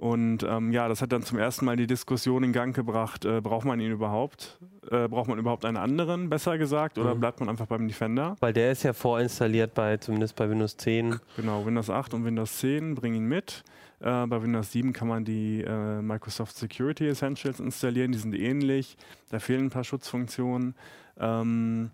[0.00, 3.42] Und ähm, ja, das hat dann zum ersten Mal die Diskussion in Gang gebracht, äh,
[3.42, 4.58] braucht man ihn überhaupt?
[4.90, 7.20] Äh, braucht man überhaupt einen anderen, besser gesagt, oder Mhm.
[7.20, 8.34] bleibt man einfach beim Defender?
[8.40, 11.20] Weil der ist ja vorinstalliert bei, zumindest bei Windows 10.
[11.36, 13.62] Genau, Windows 8 und Windows 10 bringen ihn mit.
[14.00, 18.96] Äh, bei Windows 7 kann man die äh, Microsoft Security Essentials installieren, die sind ähnlich.
[19.28, 20.76] Da fehlen ein paar Schutzfunktionen.
[21.18, 21.90] Ähm,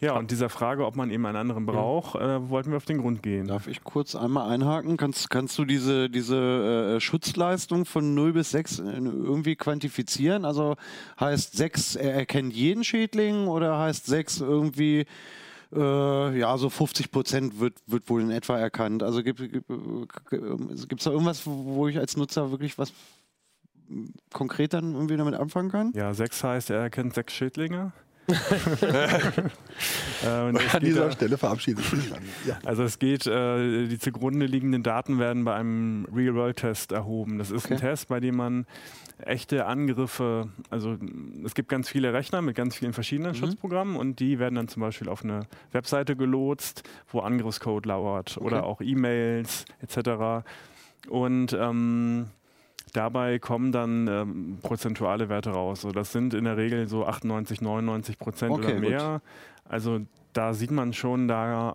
[0.00, 2.98] ja, und dieser Frage, ob man eben einen anderen braucht, äh, wollten wir auf den
[2.98, 3.46] Grund gehen.
[3.46, 4.96] Darf ich kurz einmal einhaken?
[4.96, 10.44] Kannst, kannst du diese, diese äh, Schutzleistung von 0 bis 6 irgendwie quantifizieren?
[10.44, 10.76] Also
[11.18, 15.06] heißt 6, er erkennt jeden Schädling oder heißt 6 irgendwie,
[15.74, 19.02] äh, ja, so 50 Prozent wird, wird wohl in etwa erkannt?
[19.02, 22.92] Also gibt es gibt, gibt's da irgendwas, wo ich als Nutzer wirklich was
[24.32, 25.92] konkret dann irgendwie damit anfangen kann?
[25.94, 27.92] Ja, 6 heißt, er erkennt sechs Schädlinge.
[28.28, 32.10] Äh, An dieser da- Stelle verabschiedet sich.
[32.46, 32.58] Ja.
[32.64, 37.38] Also es geht, äh, die zugrunde liegenden Daten werden bei einem Real-World-Test erhoben.
[37.38, 37.80] Das ist ein Okay.
[37.88, 38.66] Test, bei dem man
[39.24, 40.96] echte Angriffe, also
[41.44, 44.82] es gibt ganz viele Rechner mit ganz vielen verschiedenen Schutzprogrammen und die werden dann zum
[44.82, 50.44] Beispiel auf eine Webseite gelotst, wo Angriffscode lauert oder auch E-Mails etc.
[51.08, 52.26] Und ähm,
[52.92, 55.82] dabei kommen dann ähm, prozentuale Werte raus.
[55.82, 58.88] So, das sind in der Regel so 98, 99 Prozent Okay, oder gut.
[58.88, 59.20] mehr.
[59.68, 60.00] Also
[60.32, 61.74] da sieht man schon, da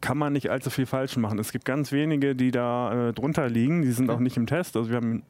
[0.00, 1.38] kann man nicht allzu viel falsch machen.
[1.38, 3.82] Es gibt ganz wenige, die da äh, drunter liegen.
[3.82, 4.76] Die sind auch nicht im Test.
[4.76, 5.22] Also wir haben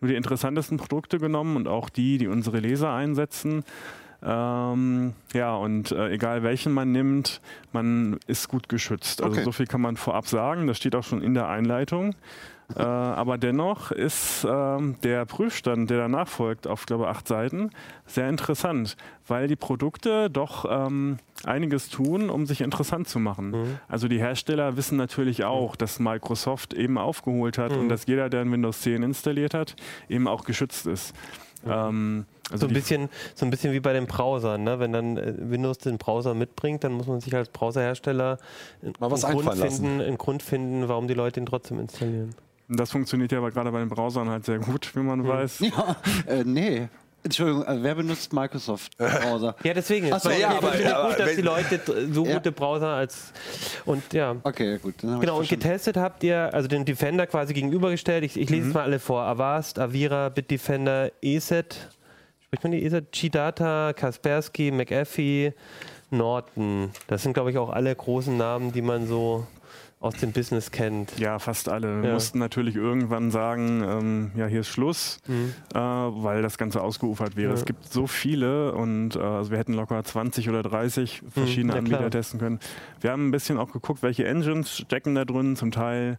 [0.00, 3.64] nur die interessantesten Produkte genommen und auch die, die unsere Leser einsetzen.
[4.22, 7.40] Ähm, ja, und äh, egal welchen man nimmt,
[7.72, 9.22] man ist gut geschützt.
[9.22, 9.44] Also Okay.
[9.44, 10.66] so viel kann man vorab sagen.
[10.66, 12.14] Das steht auch schon in der Einleitung.
[12.76, 17.70] Äh, aber dennoch ist ähm, der Prüfstand, der danach folgt, auf glaube acht Seiten,
[18.06, 23.78] sehr interessant, weil die Produkte doch ähm, einiges tun, um sich interessant zu machen.
[23.88, 28.42] Also die Hersteller wissen natürlich auch, dass Microsoft eben aufgeholt hat und dass jeder, der
[28.42, 29.74] ein Windows 10 installiert hat,
[30.08, 31.12] eben auch geschützt ist.
[31.66, 34.64] Ähm, also So ein, bisschen, so ein bisschen wie bei den Browsern.
[34.64, 34.78] Ne?
[34.78, 38.38] Wenn dann äh, Windows den Browser mitbringt, dann muss man sich als Browserhersteller
[38.98, 42.34] Mal was einen, Grund finden, einen Grund finden, warum die Leute ihn trotzdem installieren.
[42.68, 45.58] Das funktioniert ja aber gerade bei den Browsern halt sehr gut, wie man weiß.
[45.60, 46.88] Ja, äh, nee.
[47.22, 49.54] Entschuldigung, äh, wer benutzt Microsoft-Browser?
[49.62, 50.10] Ja, deswegen.
[50.10, 51.80] Ach Es so, war- ja, ich aber- finde aber gut, dass die Leute
[52.12, 52.34] so Ja.
[52.34, 53.32] gute Browser als
[53.84, 54.36] und ja.
[54.42, 54.94] Okay, gut.
[54.98, 58.24] Genau, und getestet habt ihr also den Defender quasi gegenübergestellt.
[58.24, 59.20] Ich, ich lese es mal alle vor.
[59.22, 61.88] Avast, Avira, Bitdefender, ESET,
[62.62, 63.12] man die ESET?
[63.12, 65.52] G-Data, Kaspersky, McAfee,
[66.10, 66.90] Norton.
[67.06, 69.46] Das sind, glaube ich, auch alle großen Namen, die man so
[70.00, 71.16] aus dem Business kennt.
[71.18, 72.00] Ja, fast alle.
[72.02, 72.14] Wir Ja.
[72.14, 77.48] mussten natürlich irgendwann sagen, ähm, ja, hier ist Schluss, äh, weil das Ganze ausgeufert wäre.
[77.50, 77.54] Mhm.
[77.54, 77.60] Ja.
[77.60, 81.78] Es gibt so viele und äh, also wir hätten locker 20 oder 30 verschiedene ja,
[81.78, 82.10] Anbieter klar.
[82.10, 82.60] testen können.
[83.00, 85.54] Wir haben ein bisschen auch geguckt, welche Engines stecken da drin.
[85.54, 86.16] Zum Teil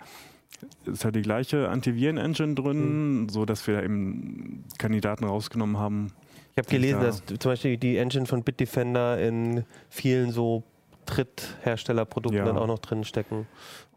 [0.85, 3.29] ist ja die gleiche Antiviren-Engine drin, Mhm.
[3.29, 6.11] so dass wir da eben Kandidaten rausgenommen haben.
[6.54, 7.06] Ich habe gelesen, Ja.
[7.08, 10.64] dass zum Beispiel die Engine von Bitdefender in vielen so
[11.06, 12.45] Drittherstellerprodukten Ja.
[12.45, 13.47] dann auch noch drin stecken.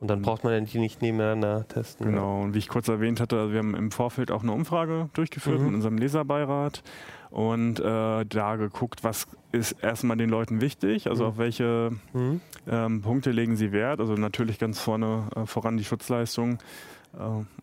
[0.01, 2.07] Und dann braucht man die nicht nebeneinander testen.
[2.07, 5.09] Genau, und wie ich kurz erwähnt hatte, also wir haben im Vorfeld auch eine Umfrage
[5.15, 5.67] durchgeführt Mhm.
[5.67, 6.83] mit unserem Leserbeirat
[7.31, 11.29] und äh, da geguckt, was ist erstmal den Leuten wichtig, also Mhm.
[11.31, 12.41] auf welche Mhm.
[12.69, 16.59] ähm, Punkte legen sie Wert, also natürlich ganz vorne äh, voran die Schutzleistung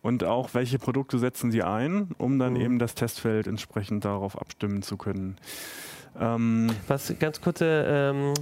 [0.02, 2.60] und auch welche Produkte setzen sie ein, um dann Mhm.
[2.60, 5.36] eben das Testfeld entsprechend darauf abstimmen zu können.
[6.18, 8.34] Ähm, Was ganz kurze ähm,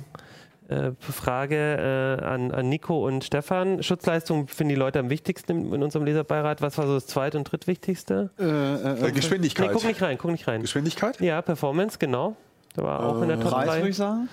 [0.68, 3.82] äh, Frage äh, an, an Nico und Stefan.
[3.82, 6.62] Schutzleistung finden die Leute am wichtigsten in, in unserem Leserbeirat.
[6.62, 8.30] Was war so das zweit- und drittwichtigste?
[8.38, 9.68] Äh, äh, Äh, Geschwindigkeit.
[9.68, 10.62] Nee, guck nicht rein, guck nicht rein.
[10.62, 11.20] Geschwindigkeit?
[11.20, 12.36] Ja, Performance, genau.
[12.74, 13.76] Da war auch in der Top Preis 3.
[13.78, 14.28] würde ich sagen.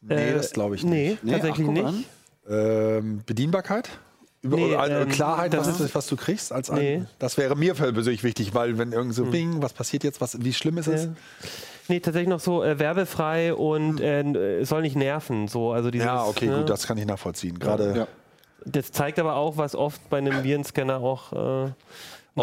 [0.00, 1.22] Nee, Äh, das glaube ich nicht.
[1.22, 2.08] Nee, Nee, tatsächlich ach, nicht.
[2.48, 3.88] Ähm, Bedienbarkeit?
[4.42, 7.02] Über, Nee, also ähm, Klarheit, das was, ist- was du kriegst als ein, Nee.
[7.18, 10.52] Das wäre mir persönlich wichtig, weil wenn irgend so Bing, was passiert jetzt, was, wie
[10.54, 11.04] schlimm ist es?
[11.04, 11.10] Ja.
[11.88, 14.22] Nee, tatsächlich noch so äh, werbefrei und äh,
[14.60, 15.48] es soll nicht nerven.
[15.48, 16.58] So, also dieses, Ja, okay, ne?
[16.58, 17.58] gut, das kann ich nachvollziehen.
[17.58, 18.06] Gerade Ja.
[18.64, 21.70] Das zeigt aber auch, was oft bei einem Virenscanner auch äh,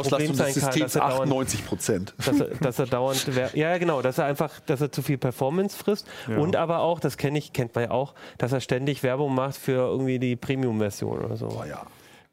[0.01, 2.13] Problem Auslastung sein des kann, Systems dass er, dauernd, 98 Prozent.
[2.25, 5.77] dass, er, dass er dauernd, ja genau, dass er einfach, dass er zu viel Performance
[5.77, 6.37] frisst Ja.
[6.37, 9.57] und aber auch, das kenne ich, kennt man ja auch, dass er ständig Werbung macht
[9.57, 11.47] für irgendwie die Premium-Version oder so.
[11.47, 11.83] Oh, ja.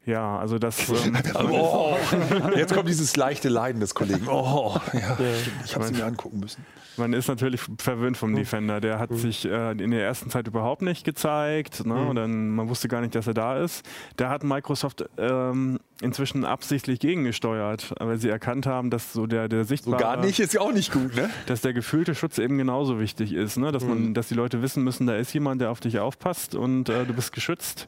[0.05, 1.15] ja, also das ähm,
[1.51, 1.95] Oh,
[2.55, 4.27] jetzt kommt dieses leichte Leiden des Kollegen.
[4.27, 5.17] Oh, ja,
[5.63, 6.65] ich habe sie mir angucken müssen.
[6.97, 8.79] Man ist natürlich verwöhnt vom Defender.
[8.81, 11.85] Der hat sich äh, in der ersten Zeit überhaupt nicht gezeigt.
[11.85, 11.93] Ne?
[11.93, 13.85] Und dann, man wusste gar nicht, dass er da ist.
[14.17, 19.63] Da hat Microsoft ähm, inzwischen absichtlich gegengesteuert, weil sie erkannt haben, dass so der, der
[19.63, 21.29] So sichtbare, gar nicht ist ja auch nicht gut, ne?
[21.47, 23.57] dass der gefühlte Schutz eben genauso wichtig ist.
[23.57, 23.71] Ne?
[23.71, 26.89] Dass, man, dass die Leute wissen müssen, da ist jemand, der auf dich aufpasst und
[26.89, 27.87] äh, du bist geschützt.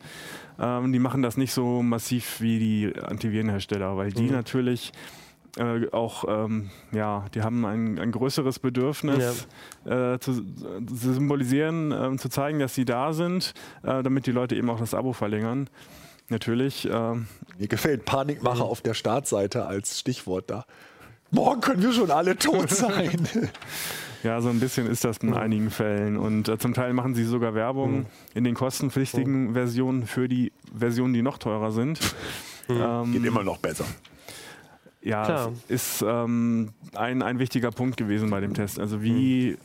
[0.59, 4.31] Ähm, die machen das nicht so massiv wie die Antivirenhersteller, weil die Mhm.
[4.31, 4.91] natürlich
[5.57, 9.47] äh, auch, ähm, ja, die haben ein, ein größeres Bedürfnis
[9.85, 10.43] äh, zu,
[10.85, 13.53] zu symbolisieren, ähm, zu zeigen, dass sie da sind,
[13.83, 15.69] äh, damit die Leute eben auch das Abo verlängern.
[16.29, 17.27] Natürlich, ähm,
[17.57, 20.65] Mir gefällt Panikmache auf der Startseite als Stichwort da.
[21.31, 23.27] Morgen können wir schon alle tot sein.
[24.23, 26.17] Ja, so ein bisschen ist das in einigen Fällen.
[26.17, 31.13] Und äh, zum Teil machen sie sogar Werbung in den kostenpflichtigen Versionen für die Versionen,
[31.13, 31.99] die noch teurer sind.
[32.69, 33.85] Ähm, Geht immer noch besser.
[35.01, 35.53] Ja, Klar.
[35.67, 38.79] ist ähm, ein, ein wichtiger Punkt gewesen bei dem Test.
[38.79, 39.57] Also wie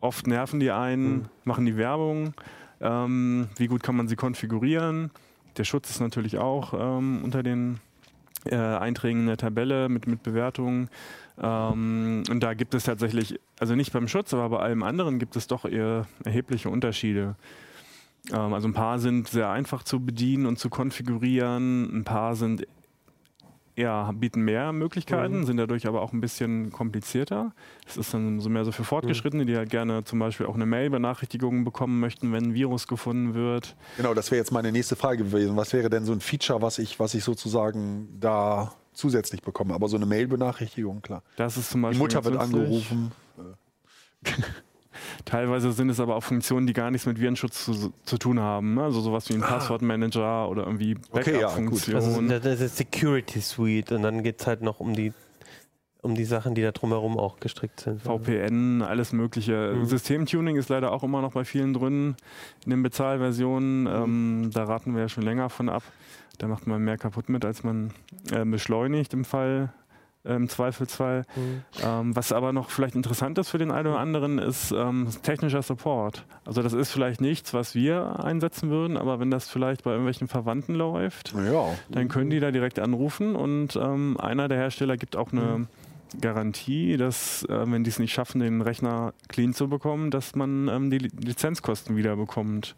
[0.00, 2.34] oft nerven die einen, machen die Werbung,
[2.80, 5.10] ähm, wie gut kann man sie konfigurieren.
[5.56, 7.80] Der Schutz ist natürlich auch ähm, unter den
[8.44, 10.88] äh, Einträgen in der Tabelle mit, mit Bewertungen.
[11.40, 15.36] Ähm, und da gibt es tatsächlich, also nicht beim Schutz, aber bei allem anderen gibt
[15.36, 17.36] es doch eher erhebliche Unterschiede.
[18.32, 22.66] Ähm, also ein paar sind sehr einfach zu bedienen und zu konfigurieren, ein paar sind
[23.76, 27.52] ja, bieten mehr Möglichkeiten, sind dadurch aber auch ein bisschen komplizierter.
[27.86, 30.66] Es ist dann so mehr so für Fortgeschrittene, die halt gerne zum Beispiel auch eine
[30.66, 33.74] Mail-Benachrichtigung bekommen möchten, wenn ein Virus gefunden wird.
[33.96, 35.56] Genau, das wäre jetzt meine nächste Frage gewesen.
[35.56, 39.74] Was wäre denn so ein Feature, was ich, was ich sozusagen da zusätzlich bekomme?
[39.74, 41.22] Aber so eine Mail-Benachrichtigung, klar.
[41.36, 42.90] Das ist zum Die Beispiel Mutter ganz wird nützlich.
[42.92, 43.12] angerufen.
[45.24, 48.74] Teilweise sind es aber auch Funktionen, die gar nichts mit Virenschutz zu, zu tun haben.
[48.74, 48.82] ne?
[48.84, 51.72] Also sowas wie ein Passwortmanager oder irgendwie Okay, ja, gut.
[51.72, 52.42] Also Backup-Funktionen.
[52.42, 55.12] das ist Security Suite und dann geht es halt noch um die,
[56.02, 58.02] um die Sachen, die da drumherum auch gestrickt sind.
[58.02, 59.74] VPN, alles mögliche.
[59.74, 59.86] Mhm.
[59.86, 62.16] Systemtuning ist leider auch immer noch bei vielen drin
[62.64, 63.86] in den Bezahlversionen.
[63.86, 65.82] Ähm, da raten wir ja schon länger von ab.
[66.38, 67.92] Da macht man mehr kaputt mit, als man
[68.30, 69.72] äh, beschleunigt im Fall,
[70.24, 71.24] im Zweifelsfall.
[71.36, 71.62] Mhm.
[71.82, 75.62] Ähm, was aber noch vielleicht interessant ist für den einen oder anderen, ist ähm, technischer
[75.62, 76.24] Support.
[76.44, 80.28] Also das ist vielleicht nichts, was wir einsetzen würden, aber wenn das vielleicht bei irgendwelchen
[80.28, 81.74] Verwandten läuft, Ja.
[81.90, 85.66] dann können die da direkt anrufen und ähm, einer der Hersteller gibt auch eine
[86.20, 90.68] Garantie, dass, äh, wenn die es nicht schaffen, den Rechner clean zu bekommen, dass man
[90.68, 92.76] ähm, die Li- Lizenzkosten wieder bekommt.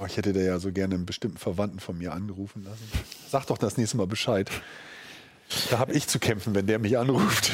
[0.00, 2.82] Oh, ich hätte da ja so gerne einen bestimmten Verwandten von mir angerufen lassen.
[3.28, 4.50] Sag doch das nächste Mal Bescheid.
[5.70, 7.50] Da habe ich zu kämpfen, wenn der mich anruft.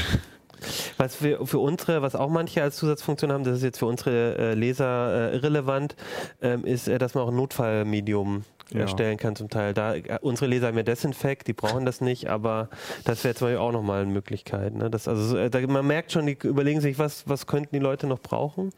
[0.98, 4.36] Was wir für unsere, was auch manche als Zusatzfunktion haben, das ist jetzt für unsere
[4.38, 5.96] äh, Leser äh, irrelevant,
[6.42, 8.80] ähm, ist, äh, dass man auch ein Notfallmedium Ja.
[8.80, 9.74] erstellen kann zum Teil.
[9.74, 12.70] Da, unsere Leser haben ja Desinfekt, die brauchen das nicht, aber
[13.04, 14.74] das wäre zum Beispiel auch nochmal eine Möglichkeit.
[14.74, 14.88] Ne?
[14.88, 18.06] Das, also, so, da, man merkt schon, die überlegen sich, was, was könnten die Leute
[18.06, 18.70] noch brauchen.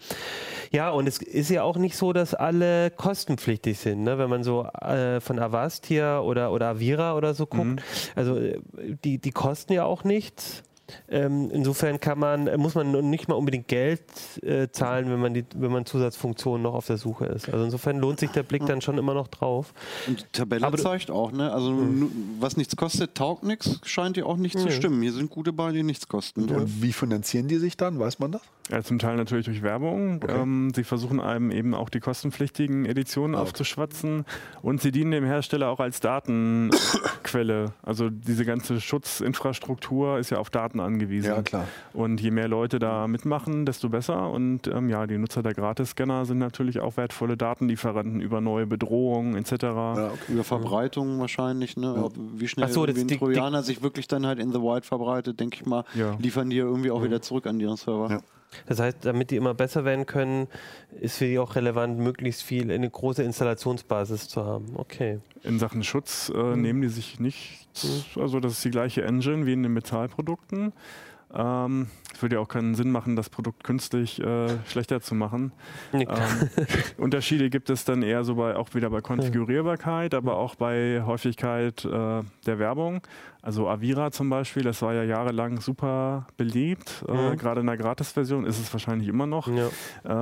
[0.72, 4.02] Ja, und es ist ja auch nicht so, dass alle kostenpflichtig sind.
[4.02, 4.18] Ne?
[4.18, 7.78] Wenn man so äh, von Avast hier oder, oder Avira oder so guckt, Mhm.
[8.16, 8.36] also
[9.04, 10.64] die, die kosten ja auch nichts.
[11.08, 14.02] Ähm, insofern kann man, muss man nicht mal unbedingt Geld
[14.42, 17.48] äh, zahlen, wenn man, die, wenn man Zusatzfunktionen noch auf der Suche ist.
[17.48, 19.72] Also insofern lohnt sich der Blick dann schon immer noch drauf.
[20.06, 21.52] Und die Tabelle Aber zeigt auch, ne?
[21.52, 24.72] Also nu- was nichts kostet, taugt nichts, scheint ja auch nicht zu Nee.
[24.72, 25.00] stimmen.
[25.02, 26.48] Hier sind gute bei, die nichts kosten.
[26.50, 27.98] Und wie finanzieren die sich dann?
[27.98, 28.42] Weiß man das?
[28.70, 30.20] Ja, zum Teil natürlich durch Werbung.
[30.22, 30.34] Okay.
[30.40, 33.48] Ähm, sie versuchen einem eben auch die kostenpflichtigen Editionen Ah, okay.
[33.48, 34.24] aufzuschwatzen
[34.62, 37.72] und sie dienen dem Hersteller auch als Datenquelle.
[37.82, 41.28] Also diese ganze Schutzinfrastruktur ist ja auf Daten angewiesen.
[41.30, 41.66] Ja, klar.
[41.92, 44.30] Und je mehr Leute da mitmachen, desto besser.
[44.30, 49.36] Und ähm, ja, die Nutzer der Gratisscanner sind natürlich auch wertvolle Datenlieferanten über neue Bedrohungen
[49.36, 49.52] etc.
[49.62, 50.32] Ja, okay.
[50.32, 51.94] Über Verbreitung wahrscheinlich, ne?
[51.94, 54.60] Ob, wie schnell Ach so, ein die- die- Trojaner sich wirklich dann halt in the
[54.60, 56.16] Wild verbreitet, denke ich mal, Ja.
[56.20, 58.20] liefern die ja irgendwie auch wieder zurück an ihren Server.
[58.66, 60.48] Das heißt, damit die immer besser werden können,
[61.00, 64.66] ist für die auch relevant, möglichst viel eine große Installationsbasis zu haben.
[64.76, 65.18] Okay.
[65.42, 66.62] In Sachen Schutz äh, Mhm.
[66.62, 67.68] nehmen die sich nicht,
[68.16, 70.72] also das ist die gleiche Engine wie in den Metallprodukten.
[71.34, 75.52] Ähm, es würde ja auch keinen Sinn machen, das Produkt künstlich äh, schlechter zu machen.
[75.92, 76.48] Nee, Ähm,
[76.96, 81.84] Unterschiede gibt es dann eher so bei, auch wieder bei Konfigurierbarkeit, aber auch bei Häufigkeit
[81.84, 83.00] äh, der Werbung.
[83.42, 87.04] Also Avira zum Beispiel, das war ja jahrelang super beliebt.
[87.08, 87.36] Äh, Mhm.
[87.36, 89.48] Gerade in der Gratis-Version ist es wahrscheinlich immer noch.
[89.48, 89.68] Ja.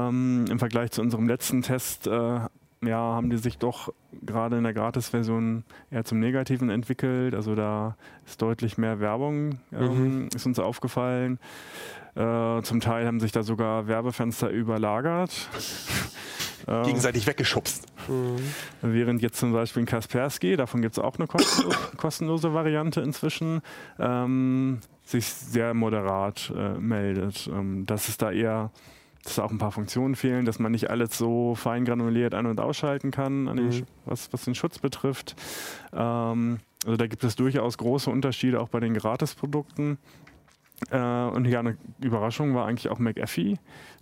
[0.09, 2.41] Ähm, Im Vergleich zu unserem letzten Test äh,
[2.83, 7.35] ja, haben die sich doch gerade in der Gratis-Version eher zum Negativen entwickelt.
[7.35, 11.39] Also da ist deutlich mehr Werbung, ähm, ist uns aufgefallen.
[12.15, 15.49] Äh, zum Teil haben sich da sogar Werbefenster überlagert.
[16.69, 17.87] Ähm, Gegenseitig weggeschubst.
[18.83, 23.63] Während jetzt zum Beispiel in Kaspersky, davon gibt es auch eine kostenlose, kostenlose Variante inzwischen,
[23.99, 27.49] ähm, sich sehr moderat äh, meldet.
[27.53, 28.71] Ähm, dass es da eher,
[29.25, 32.47] dass da auch ein paar Funktionen fehlen, dass man nicht alles so fein granuliert ein-
[32.47, 33.71] und ausschalten kann, an den, Mhm.
[33.73, 35.37] Sch- was, was den Schutz betrifft.
[35.93, 39.99] Ähm, also da gibt es durchaus große Unterschiede auch bei den Gratisprodukten.
[40.91, 43.57] Äh, und ja, eine Überraschung war eigentlich auch McAfee.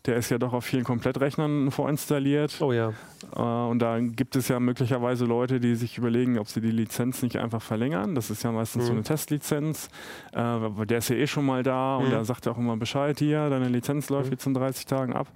[0.07, 2.57] Der ist ja doch auf vielen Komplettrechnern vorinstalliert.
[2.61, 2.95] Oh ja.
[3.37, 7.23] Äh, und da gibt es ja möglicherweise Leute, die sich überlegen, ob sie die Lizenz
[7.23, 8.15] nicht einfach verlängern.
[8.15, 8.99] Das ist ja meistens so Mhm.
[8.99, 9.91] eine Testlizenz.
[10.33, 12.11] Äh, der ist ja eh schon mal da und Mhm.
[12.11, 14.33] der sagt ja auch immer Bescheid hier, deine Lizenz läuft Mhm.
[14.33, 15.29] jetzt in 30 Tagen ab.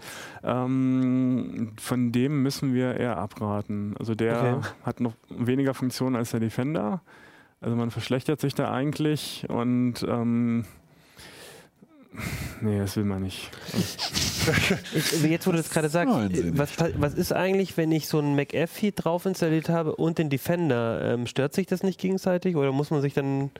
[0.43, 3.95] Ähm, von dem müssen wir eher abraten.
[3.99, 4.69] Also der Okay.
[4.85, 7.03] hat noch weniger Funktionen als der Defender.
[7.61, 10.65] Also man verschlechtert sich da eigentlich und ähm,
[12.61, 13.51] nee, das will man nicht.
[13.77, 16.15] Ich, jetzt, wo du das gerade sagst,
[16.57, 21.15] was, was ist eigentlich, wenn ich so einen McAfee drauf installiert habe und den Defender?
[21.15, 23.51] Ähm, stört sich das nicht gegenseitig oder muss man sich dann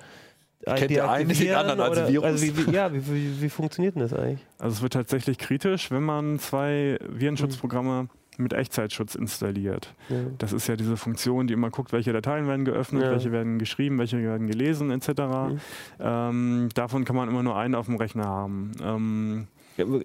[0.65, 2.25] Kennt der eine den anderen als oder- Virus?
[2.25, 4.41] Also wie, wie, ja, wie, wie, wie funktioniert denn das eigentlich?
[4.59, 8.09] Also es wird tatsächlich kritisch, wenn man zwei Virenschutzprogramme
[8.39, 9.95] mit Echtzeitschutz installiert.
[10.09, 10.17] Ja.
[10.39, 13.11] Das ist ja diese Funktion, die immer guckt, welche Dateien werden geöffnet, Ja.
[13.11, 15.09] welche werden geschrieben, welche werden gelesen etc.
[15.09, 15.61] Mhm.
[16.01, 18.73] Ähm, davon kann man immer nur einen auf dem Rechner haben.
[18.83, 19.47] Ähm,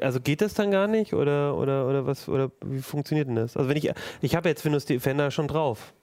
[0.02, 3.56] Also geht das dann gar nicht oder, oder, oder was oder wie funktioniert denn das?
[3.56, 5.94] Also wenn ich ich habe jetzt Windows Defender schon drauf.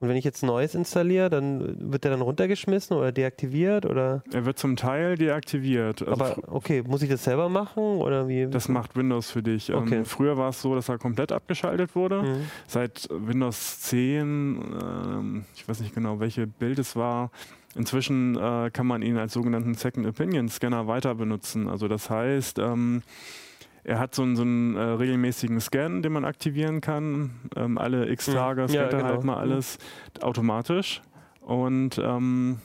[0.00, 4.44] Und wenn ich jetzt neues installiere, dann wird der dann runtergeschmissen oder deaktiviert oder er
[4.44, 6.06] wird zum Teil deaktiviert.
[6.06, 8.46] Also aber okay, muss ich das selber machen oder wie?
[8.46, 9.72] das macht Windows für dich.
[9.72, 9.98] Okay.
[9.98, 12.22] Ähm, früher war es so, dass er komplett abgeschaltet wurde.
[12.22, 12.46] Mhm.
[12.66, 17.30] Seit Windows 10, ähm, ich weiß nicht genau, welche Bild es war,
[17.74, 21.68] inzwischen äh, kann man ihn als sogenannten Second Opinion Scanner weiter benutzen.
[21.68, 23.02] Also das heißt, ähm,
[23.84, 27.30] er hat so einen, so einen äh, regelmäßigen Scan, den man aktivieren kann.
[27.56, 28.68] Ähm, alle x Tage Mhm.
[28.68, 29.32] scannt Ja, er halt genau.
[29.34, 29.78] mal alles
[30.22, 31.02] automatisch.
[31.40, 32.58] Und ähm,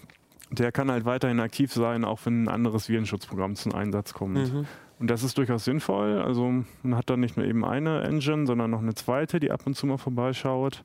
[0.51, 4.36] der kann halt weiterhin aktiv sein, auch wenn ein anderes Virenschutzprogramm zum Einsatz kommt.
[4.53, 4.65] Mhm.
[4.99, 6.20] Und das ist durchaus sinnvoll.
[6.22, 9.61] Also man hat dann nicht nur eben eine Engine, sondern noch eine zweite, die ab
[9.65, 10.84] und zu mal vorbeischaut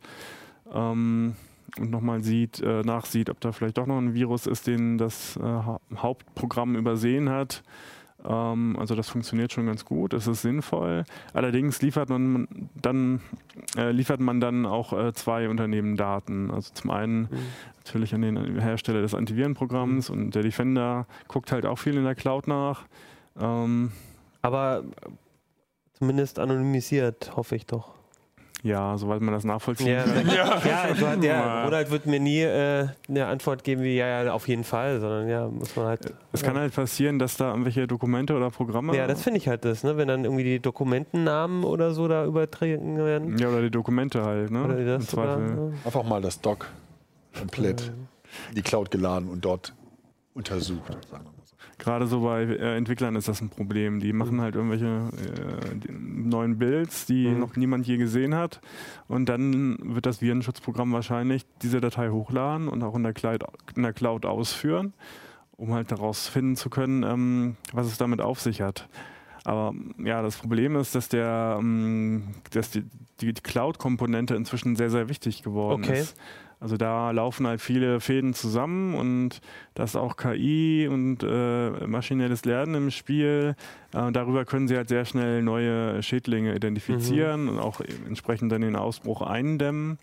[0.72, 1.34] ähm,
[1.78, 5.36] und nochmal sieht, äh, nachsieht, ob da vielleicht doch noch ein Virus ist, den das
[5.36, 7.62] äh, Ha- Hauptprogramm übersehen hat.
[8.26, 11.04] Ähm, also das funktioniert schon ganz gut, es ist sinnvoll.
[11.32, 12.48] Allerdings liefert man
[12.80, 13.20] dann,
[13.76, 16.50] äh, liefert man dann auch äh, zwei Unternehmen Daten.
[16.50, 17.28] Also zum einen Mhm.
[17.78, 22.14] natürlich an den Hersteller des Antivirenprogramms und der Defender guckt halt auch viel in der
[22.14, 22.86] Cloud nach.
[23.38, 23.92] Ähm,
[24.42, 24.84] Aber
[25.92, 27.94] zumindest anonymisiert, hoffe ich doch.
[28.64, 30.26] Ja, soweit man das nachvollziehen Ja, kann.
[30.34, 30.44] ja,
[30.84, 31.64] also hat der Ja.
[31.64, 35.28] Ronald wird mir nie äh, eine Antwort geben wie ja, ja, auf jeden Fall, sondern
[35.28, 36.12] ja, muss man halt.
[36.32, 39.64] Es kann halt passieren, dass da irgendwelche Dokumente oder Programme Ja, das finde ich halt
[39.64, 39.96] das, ne?
[39.98, 43.38] Wenn dann irgendwie die Dokumentennamen oder so da übertragen werden.
[43.38, 44.64] ja, oder die Dokumente halt, ne?
[44.64, 45.54] Oder das sogar, Zweifel.
[45.54, 45.72] ne?
[45.84, 46.66] Einfach mal das Doc
[47.38, 47.92] komplett
[48.48, 49.74] in die Cloud geladen und dort
[50.32, 50.96] untersucht.
[51.10, 51.33] Sagen wir mal.
[51.78, 54.00] Gerade so bei äh, Entwicklern ist das ein Problem.
[54.00, 57.40] Die machen halt irgendwelche äh, neuen Builds, die Mhm.
[57.40, 58.60] noch niemand je gesehen hat.
[59.08, 63.44] Und dann wird das Virenschutzprogramm wahrscheinlich diese Datei hochladen und auch in der Cloud,
[63.76, 64.92] in der Cloud ausführen.
[65.56, 68.88] um halt daraus finden zu können, ähm, was es damit auf sich hat.
[69.44, 72.82] Aber ja, das Problem ist, dass der, ähm, dass die,
[73.20, 76.00] die Cloud-Komponente inzwischen sehr, sehr wichtig geworden Okay.
[76.00, 76.16] ist.
[76.64, 79.42] Also da laufen halt viele Fäden zusammen und
[79.74, 83.54] da ist auch KI und äh, maschinelles Lernen im Spiel.
[83.92, 88.76] Äh, darüber können sie halt sehr schnell neue Schädlinge identifizieren und auch entsprechend dann den
[88.76, 89.98] Ausbruch eindämmen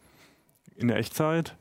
[0.75, 1.55] in der Echtzeit.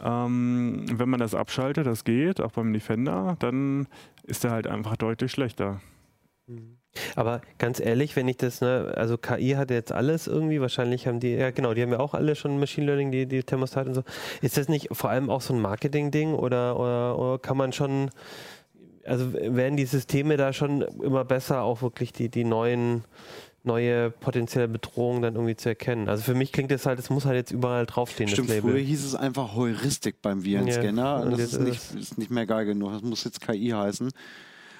[0.00, 3.88] Ähm, wenn man das abschaltet, das geht, auch beim Defender, dann
[4.22, 5.80] ist er halt einfach deutlich schlechter.
[7.16, 11.18] Aber ganz ehrlich, wenn ich das, ne, also KI hat jetzt alles irgendwie, wahrscheinlich haben
[11.18, 13.94] die, ja genau, die haben ja auch alle schon Machine Learning, die, die Thermostate und
[13.94, 14.04] so.
[14.42, 18.10] Ist das nicht vor allem auch so ein Marketing-Ding oder, oder, oder kann man schon,
[19.04, 23.04] also werden die Systeme da schon immer besser, auch wirklich die, die neuen,
[23.64, 26.08] neue potenzielle Bedrohungen dann irgendwie zu erkennen?
[26.08, 28.70] Also für mich klingt das halt, es muss halt jetzt überall draufstehen, Stimmt, das Label.
[28.70, 31.24] früher hieß es einfach Heuristik beim Virenscanner.
[31.24, 32.92] Ja, das jetzt ist nicht, ist ist nicht mehr geil genug.
[32.92, 34.12] Das muss jetzt KI heißen.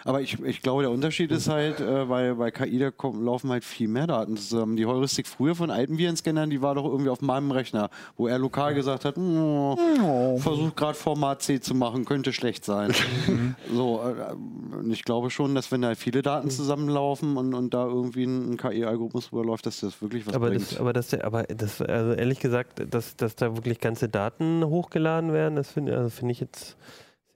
[0.06, 3.50] Aber ich, ich glaube, der Unterschied ist halt, äh, bei, bei KI da kommen, laufen
[3.50, 4.76] halt viel mehr Daten zusammen.
[4.76, 8.38] Die Heuristik früher von alten Virenscannern, die war doch irgendwie auf meinem Rechner, wo er
[8.38, 12.92] lokal gesagt hat, "Mm, versucht gerade Format C zu machen, könnte schlecht sein.
[13.72, 18.24] so, äh, ich glaube schon, dass wenn da viele Daten zusammenlaufen und, und da irgendwie
[18.24, 20.70] ein, ein KI-Algorithmus überläuft, dass das wirklich was aber bringt.
[20.70, 25.32] das, aber das, aber das, also ehrlich gesagt, dass, dass da wirklich ganze Daten hochgeladen
[25.32, 26.76] werden, das finde also finde ich jetzt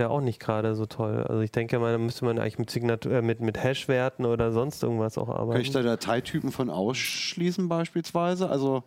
[0.00, 1.24] ja auch nicht gerade so toll.
[1.28, 4.52] Also ich denke mal, da müsste man eigentlich mit Signatur, äh, mit, mit Hash-Werten oder
[4.52, 5.52] sonst irgendwas auch arbeiten.
[5.52, 8.50] Kann ich da Dateitypen von ausschließen beispielsweise?
[8.50, 8.82] Also,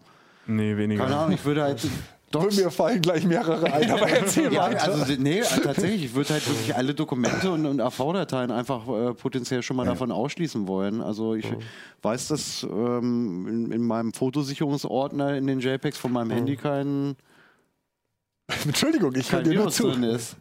[0.45, 1.03] Nee, weniger.
[1.03, 1.88] keine Ahnung, ich würde halt...
[2.32, 4.86] Doch, Mir fallen gleich mehrere ein, aber erzähl ja, weiter.
[4.91, 9.14] also nee, äh, tatsächlich, ich würde halt wirklich alle Dokumente und, und AV-Dateien einfach äh,
[9.14, 10.99] potenziell schon mal davon ausschließen wollen.
[10.99, 11.45] Also ich
[12.01, 17.16] weiß, dass ähm, in, in meinem Fotosicherungsordner in den JPEGs von meinem Handy kein,
[18.66, 19.91] Entschuldigung, ich höre kein dir nur zu.
[19.91, 20.36] drin ist.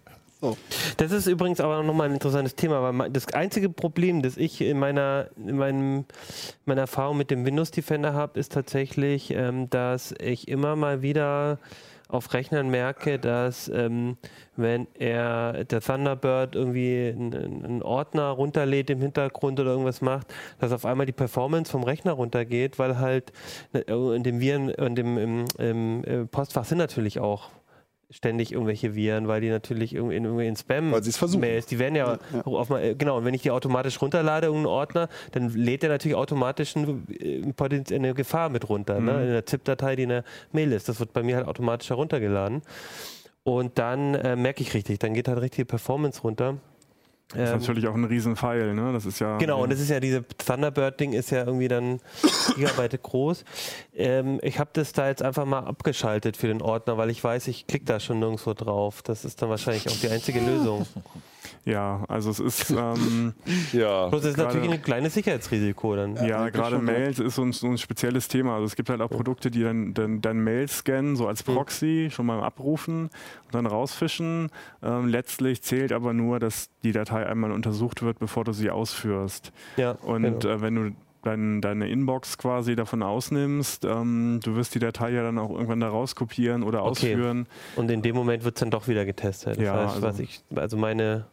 [0.97, 4.79] Das ist übrigens aber nochmal ein interessantes Thema, weil das einzige Problem, das ich in
[4.79, 6.05] meiner, in meinem,
[6.65, 11.59] meiner Erfahrung mit dem Windows Defender habe, ist tatsächlich, ähm, dass ich immer mal wieder
[12.09, 14.19] auf Rechnern merke, dass ähm,
[14.57, 20.27] wenn er der Thunderbird irgendwie einen, Ordner runterlädt im Hintergrund oder irgendwas macht,
[20.59, 23.33] dass auf einmal die Performance vom Rechner runtergeht, weil halt
[23.73, 23.81] äh,
[24.15, 27.49] in dem Viren, in dem im, im, äh, Postfach sind natürlich auch
[28.13, 30.93] ständig irgendwelche Viren, weil die natürlich irgendwie in, irgendwie in Spam
[31.39, 31.41] Weil.
[31.41, 34.73] Mails, die werden ja, Auf mal, äh, genau, und wenn ich die automatisch runterlade, irgendeinen
[34.73, 39.23] Ordner, dann lädt er natürlich automatisch ein, äh, Potenz- eine Gefahr mit runter, ne?
[39.23, 40.89] in der ZIP-Datei, die in der Mail ist.
[40.89, 42.63] Das wird bei mir halt automatisch heruntergeladen.
[43.45, 46.59] Und dann äh, merke ich richtig, dann geht halt richtig die Performance runter.
[47.35, 48.93] Das ist Ähm, natürlich auch ein Riesenpfeil, ne?
[48.93, 49.39] Das ist ja.
[49.39, 52.01] Genau, und das ist ja diese Thunderbird-Ding ist ja irgendwie dann
[52.57, 53.45] Gigabyte groß.
[53.95, 57.49] Ähm, ich habe das da jetzt einfach mal abgeschaltet für den Ordner, weil ich weiß,
[57.49, 59.03] ich klicke da schon nirgendwo drauf.
[59.03, 60.87] Das ist dann wahrscheinlich auch die einzige Lösung.
[61.65, 62.71] Ja, also es ist.
[62.77, 63.35] Ähm,
[63.73, 64.09] Ja.
[64.09, 66.17] Bloß es ist Gerade- natürlich ein kleines Sicherheitsrisiko dann.
[66.27, 68.55] Ja, gerade Mails ist so ein, so ein spezielles Thema.
[68.55, 72.09] Also es gibt halt auch Produkte, die dann, dann, dann Mails scannen, so als Proxy,
[72.11, 74.51] schon mal abrufen und dann rausfischen.
[74.83, 79.53] Ähm, letztlich zählt aber nur, dass die Datei einmal untersucht wird, bevor du sie ausführst.
[79.77, 80.55] Ja, Und genau.
[80.55, 80.91] äh, wenn du
[81.23, 85.79] dein, deine Inbox quasi davon ausnimmst, ähm, du wirst die Datei ja dann auch irgendwann
[85.81, 86.91] da rauskopieren oder Okay.
[86.91, 87.47] ausführen.
[87.77, 89.57] Und in dem Moment wird es dann doch wieder getestet.
[89.59, 91.27] Das Ja, heißt, also- was ich, also meine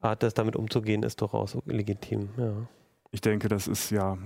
[0.00, 2.28] Art, das damit umzugehen, ist durchaus legitim.
[2.36, 2.52] Ja.
[3.10, 4.16] Ich denke, das ist ja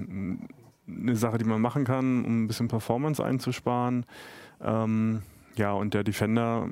[0.87, 4.05] eine Sache, die man machen kann, um ein bisschen Performance einzusparen.
[4.61, 5.23] Ähm,
[5.57, 6.68] ja, und der Defender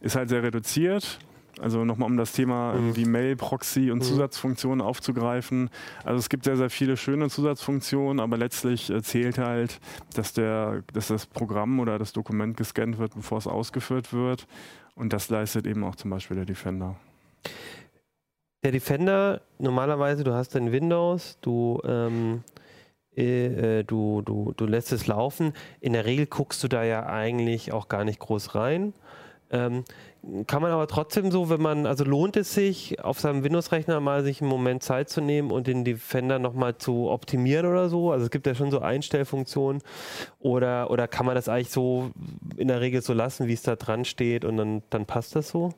[0.00, 1.18] ist halt sehr reduziert.
[1.60, 2.78] Also nochmal um das Thema Mhm.
[2.78, 4.02] irgendwie Mail, Proxy und Mhm.
[4.02, 5.70] Zusatzfunktionen aufzugreifen.
[6.04, 9.80] Also es gibt sehr, sehr viele schöne Zusatzfunktionen, aber letztlich äh, zählt halt,
[10.14, 14.46] dass, der, dass das Programm oder das Dokument gescannt wird, bevor es ausgeführt wird.
[14.94, 16.96] Und das leistet eben auch zum Beispiel der Defender.
[18.64, 22.42] Der Defender, normalerweise, du hast dein Windows, du, ähm,
[23.16, 25.52] äh, äh, du, du, du lässt es laufen.
[25.80, 28.94] In der Regel guckst du da ja eigentlich auch gar nicht groß rein.
[29.50, 29.84] Ähm,
[30.48, 34.24] kann man aber trotzdem so, wenn man, also lohnt es sich, auf seinem Windows-Rechner mal
[34.24, 38.10] sich einen Moment Zeit zu nehmen und den Defender nochmal zu optimieren oder so?
[38.10, 39.82] Also es gibt ja schon so Einstellfunktionen.
[40.40, 42.10] Oder, oder kann man das eigentlich so
[42.56, 45.48] in der Regel so lassen, wie es da dran steht und dann, dann passt das
[45.48, 45.70] so?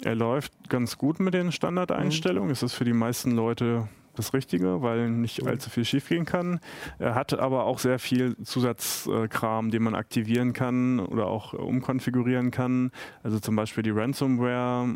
[0.00, 2.50] Er läuft ganz gut mit den Standardeinstellungen.
[2.50, 6.60] Es ist für die meisten Leute das Richtige, weil nicht allzu viel schiefgehen kann.
[6.98, 12.90] Er hat aber auch sehr viel Zusatzkram, den man aktivieren kann oder auch umkonfigurieren kann.
[13.22, 14.94] Also zum Beispiel die Ransomware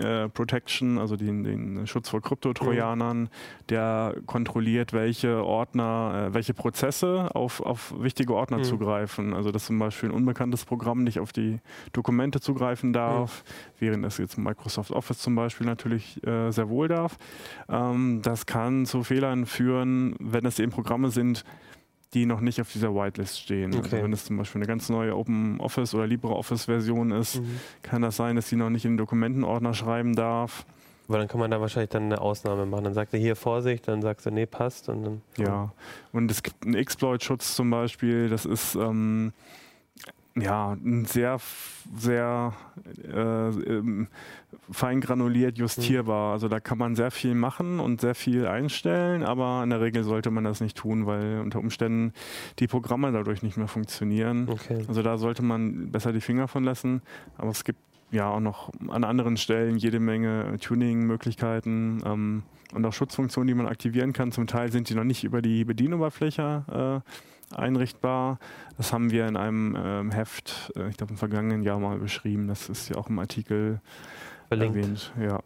[0.00, 3.28] äh, Protection, also den, den Schutz vor Kryptotrojanern,
[3.68, 8.64] der kontrolliert, welche Ordner, äh, welche Prozesse auf, auf wichtige Ordner Mhm.
[8.64, 9.34] zugreifen.
[9.34, 11.58] Also dass zum Beispiel ein unbekanntes Programm nicht auf die
[11.92, 13.44] Dokumente zugreifen darf,
[13.78, 17.18] während es jetzt Microsoft Office zum Beispiel natürlich äh, sehr wohl darf.
[17.68, 21.44] Ähm, das kann zu Fehlern führen, wenn es eben Programme sind,
[22.14, 23.74] die noch nicht auf dieser Whitelist stehen.
[23.74, 23.82] Okay.
[23.84, 27.60] Also wenn es zum Beispiel eine ganz neue Open Office oder LibreOffice Version ist, Mhm.
[27.82, 30.64] kann das sein, dass die noch nicht in den Dokumentenordner schreiben darf.
[31.08, 32.84] Aber dann kann man da wahrscheinlich dann eine Ausnahme machen.
[32.84, 34.88] Dann sagt er hier Vorsicht, dann sagst du, nee, passt.
[34.88, 35.72] Und dann, Ja,
[36.12, 39.32] und es gibt einen Exploit-Schutz zum Beispiel, das ist ähm,
[40.36, 41.38] ja ein sehr,
[41.96, 42.52] sehr
[43.08, 44.08] äh, ähm,
[44.70, 46.32] fein granuliert justierbar.
[46.32, 50.04] Also da kann man sehr viel machen und sehr viel einstellen, aber in der Regel
[50.04, 52.12] sollte man das nicht tun, weil unter Umständen
[52.58, 54.48] die Programme dadurch nicht mehr funktionieren.
[54.48, 54.84] Okay.
[54.88, 57.02] Also da sollte man besser die Finger von lassen.
[57.38, 57.80] Aber es gibt
[58.10, 62.42] ja auch noch an anderen Stellen jede Menge Tuning-Möglichkeiten ähm,
[62.74, 64.32] und auch Schutzfunktionen, die man aktivieren kann.
[64.32, 67.10] Zum Teil sind die noch nicht über die Bedienoberfläche äh,
[67.54, 68.38] einrichtbar.
[68.76, 72.48] Das haben wir in einem ähm, Heft, äh, ich glaube im vergangenen Jahr mal beschrieben.
[72.48, 73.80] Das ist ja auch im Artikel
[74.48, 74.76] Verlinkt.
[74.76, 75.12] erwähnt.
[75.20, 75.40] Ja.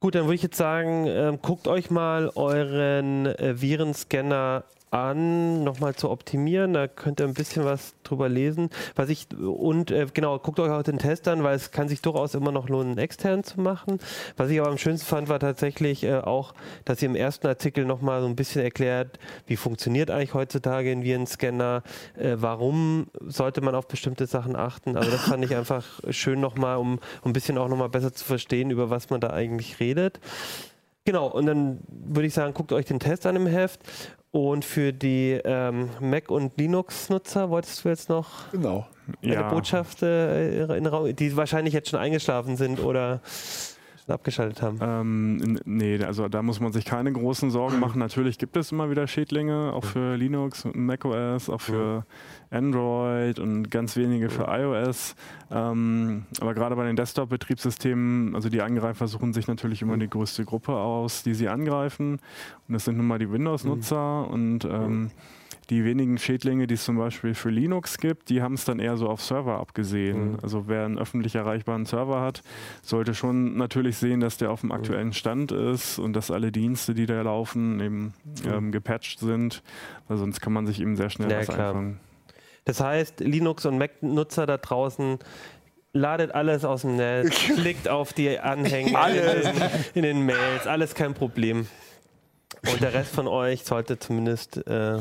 [0.00, 4.64] Gut, dann würde ich jetzt sagen, ähm, guckt euch mal euren äh, Virenscanner
[4.96, 6.72] an, nochmal zu optimieren.
[6.72, 8.70] Da könnt ihr ein bisschen was drüber lesen.
[8.94, 12.02] Was ich und äh, genau, guckt euch auch den Test an, weil es kann sich
[12.02, 13.98] durchaus immer noch lohnen, extern zu machen.
[14.36, 17.84] Was ich aber am schönsten fand, war tatsächlich äh, auch, dass ihr im ersten Artikel
[17.84, 21.82] nochmal so ein bisschen erklärt, wie funktioniert eigentlich heutzutage ein Virenscanner,
[22.18, 24.96] äh, warum sollte man auf bestimmte Sachen achten.
[24.96, 28.24] Also das fand ich einfach schön nochmal, um, um ein bisschen auch nochmal besser zu
[28.24, 30.20] verstehen, über was man da eigentlich redet.
[31.06, 33.80] Genau, und dann würde ich sagen, guckt euch den Test an im Heft.
[34.36, 38.86] Und für die ähm, Mac- und Linux-Nutzer wolltest du jetzt noch Genau.
[39.22, 39.48] eine Ja.
[39.48, 43.20] Botschaft äh, in den Raum, die wahrscheinlich jetzt schon eingeschlafen sind oder
[44.08, 44.78] abgeschaltet haben.
[44.80, 47.98] Ähm, nee, also da muss man sich keine großen Sorgen machen.
[47.98, 52.04] Natürlich gibt es immer wieder Schädlinge, auch für Linux und macOS, auch für
[52.50, 55.16] Android und ganz wenige für iOS.
[55.50, 60.44] Ähm, aber gerade bei den Desktop-Betriebssystemen, also die Angreifer suchen sich natürlich immer die größte
[60.44, 62.20] Gruppe aus, die sie angreifen.
[62.68, 65.10] Und das sind nun mal die Windows-Nutzer und ähm,
[65.70, 68.96] die wenigen Schädlinge, die es zum Beispiel für Linux gibt, die haben es dann eher
[68.96, 70.32] so auf Server abgesehen.
[70.32, 70.38] Mhm.
[70.42, 72.42] Also wer einen öffentlich erreichbaren Server hat,
[72.82, 76.94] sollte schon natürlich sehen, dass der auf dem aktuellen Stand ist und dass alle Dienste,
[76.94, 78.14] die da laufen, eben
[78.46, 79.62] ähm, gepatcht sind,
[80.08, 81.68] weil sonst kann man sich eben sehr schnell Ja, was klar.
[81.68, 82.00] einfangen.
[82.64, 85.18] Das heißt, Linux- und Mac-Nutzer da draußen,
[85.92, 89.62] ladet alles aus dem Netz, klickt auf die Anhänge in den,
[89.94, 91.66] in den Mails, alles kein Problem.
[92.70, 94.98] Und der Rest von euch sollte zumindest äh,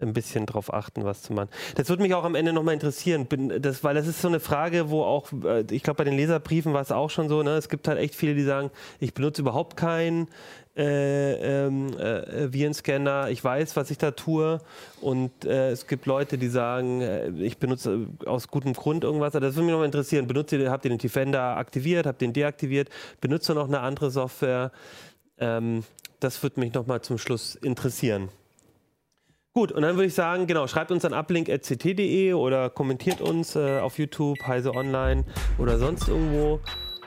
[0.00, 1.48] ein bisschen drauf achten, was zu machen.
[1.76, 4.40] Das würde mich auch am Ende nochmal interessieren, bin, das, weil das ist so eine
[4.40, 7.52] Frage, wo auch, äh, ich glaube, bei den Leserbriefen war es auch schon so, ne?
[7.52, 10.28] es gibt halt echt viele, die sagen, ich benutze überhaupt keinen
[10.76, 14.58] äh, ähm, äh, Virenscanner, ich weiß, was ich da tue
[15.00, 19.36] und äh, es gibt Leute, die sagen, äh, ich benutze äh, aus gutem Grund irgendwas.
[19.36, 20.26] Also Das würde mich nochmal interessieren.
[20.26, 22.88] Benutzt ihr, habt ihr den Defender aktiviert, habt ihr den deaktiviert,
[23.20, 24.72] benutzt ihr noch eine andere Software?
[25.38, 25.84] Ähm,
[26.18, 28.30] das würde mich nochmal zum Schluss interessieren.
[29.56, 33.78] Gut, und dann würde ich sagen, genau, schreibt uns an uplink.ct.de oder kommentiert uns äh,
[33.78, 35.24] auf YouTube, Heise Online
[35.58, 36.58] oder sonst irgendwo.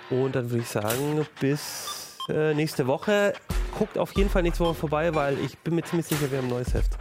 [0.09, 3.33] Und dann würde ich sagen, bis äh, nächste Woche.
[3.77, 6.45] Guckt auf jeden Fall nächste Woche vorbei, weil ich bin mir ziemlich sicher, wir haben
[6.45, 6.97] ein neues Heft.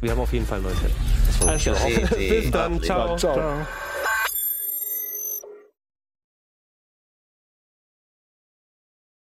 [0.00, 1.48] Wir haben auf jeden Fall ein neues Heft.
[1.48, 1.74] Alles klar.
[1.74, 2.80] CT Bis dann.
[2.80, 3.16] Ciao.
[3.16, 3.66] Ciao.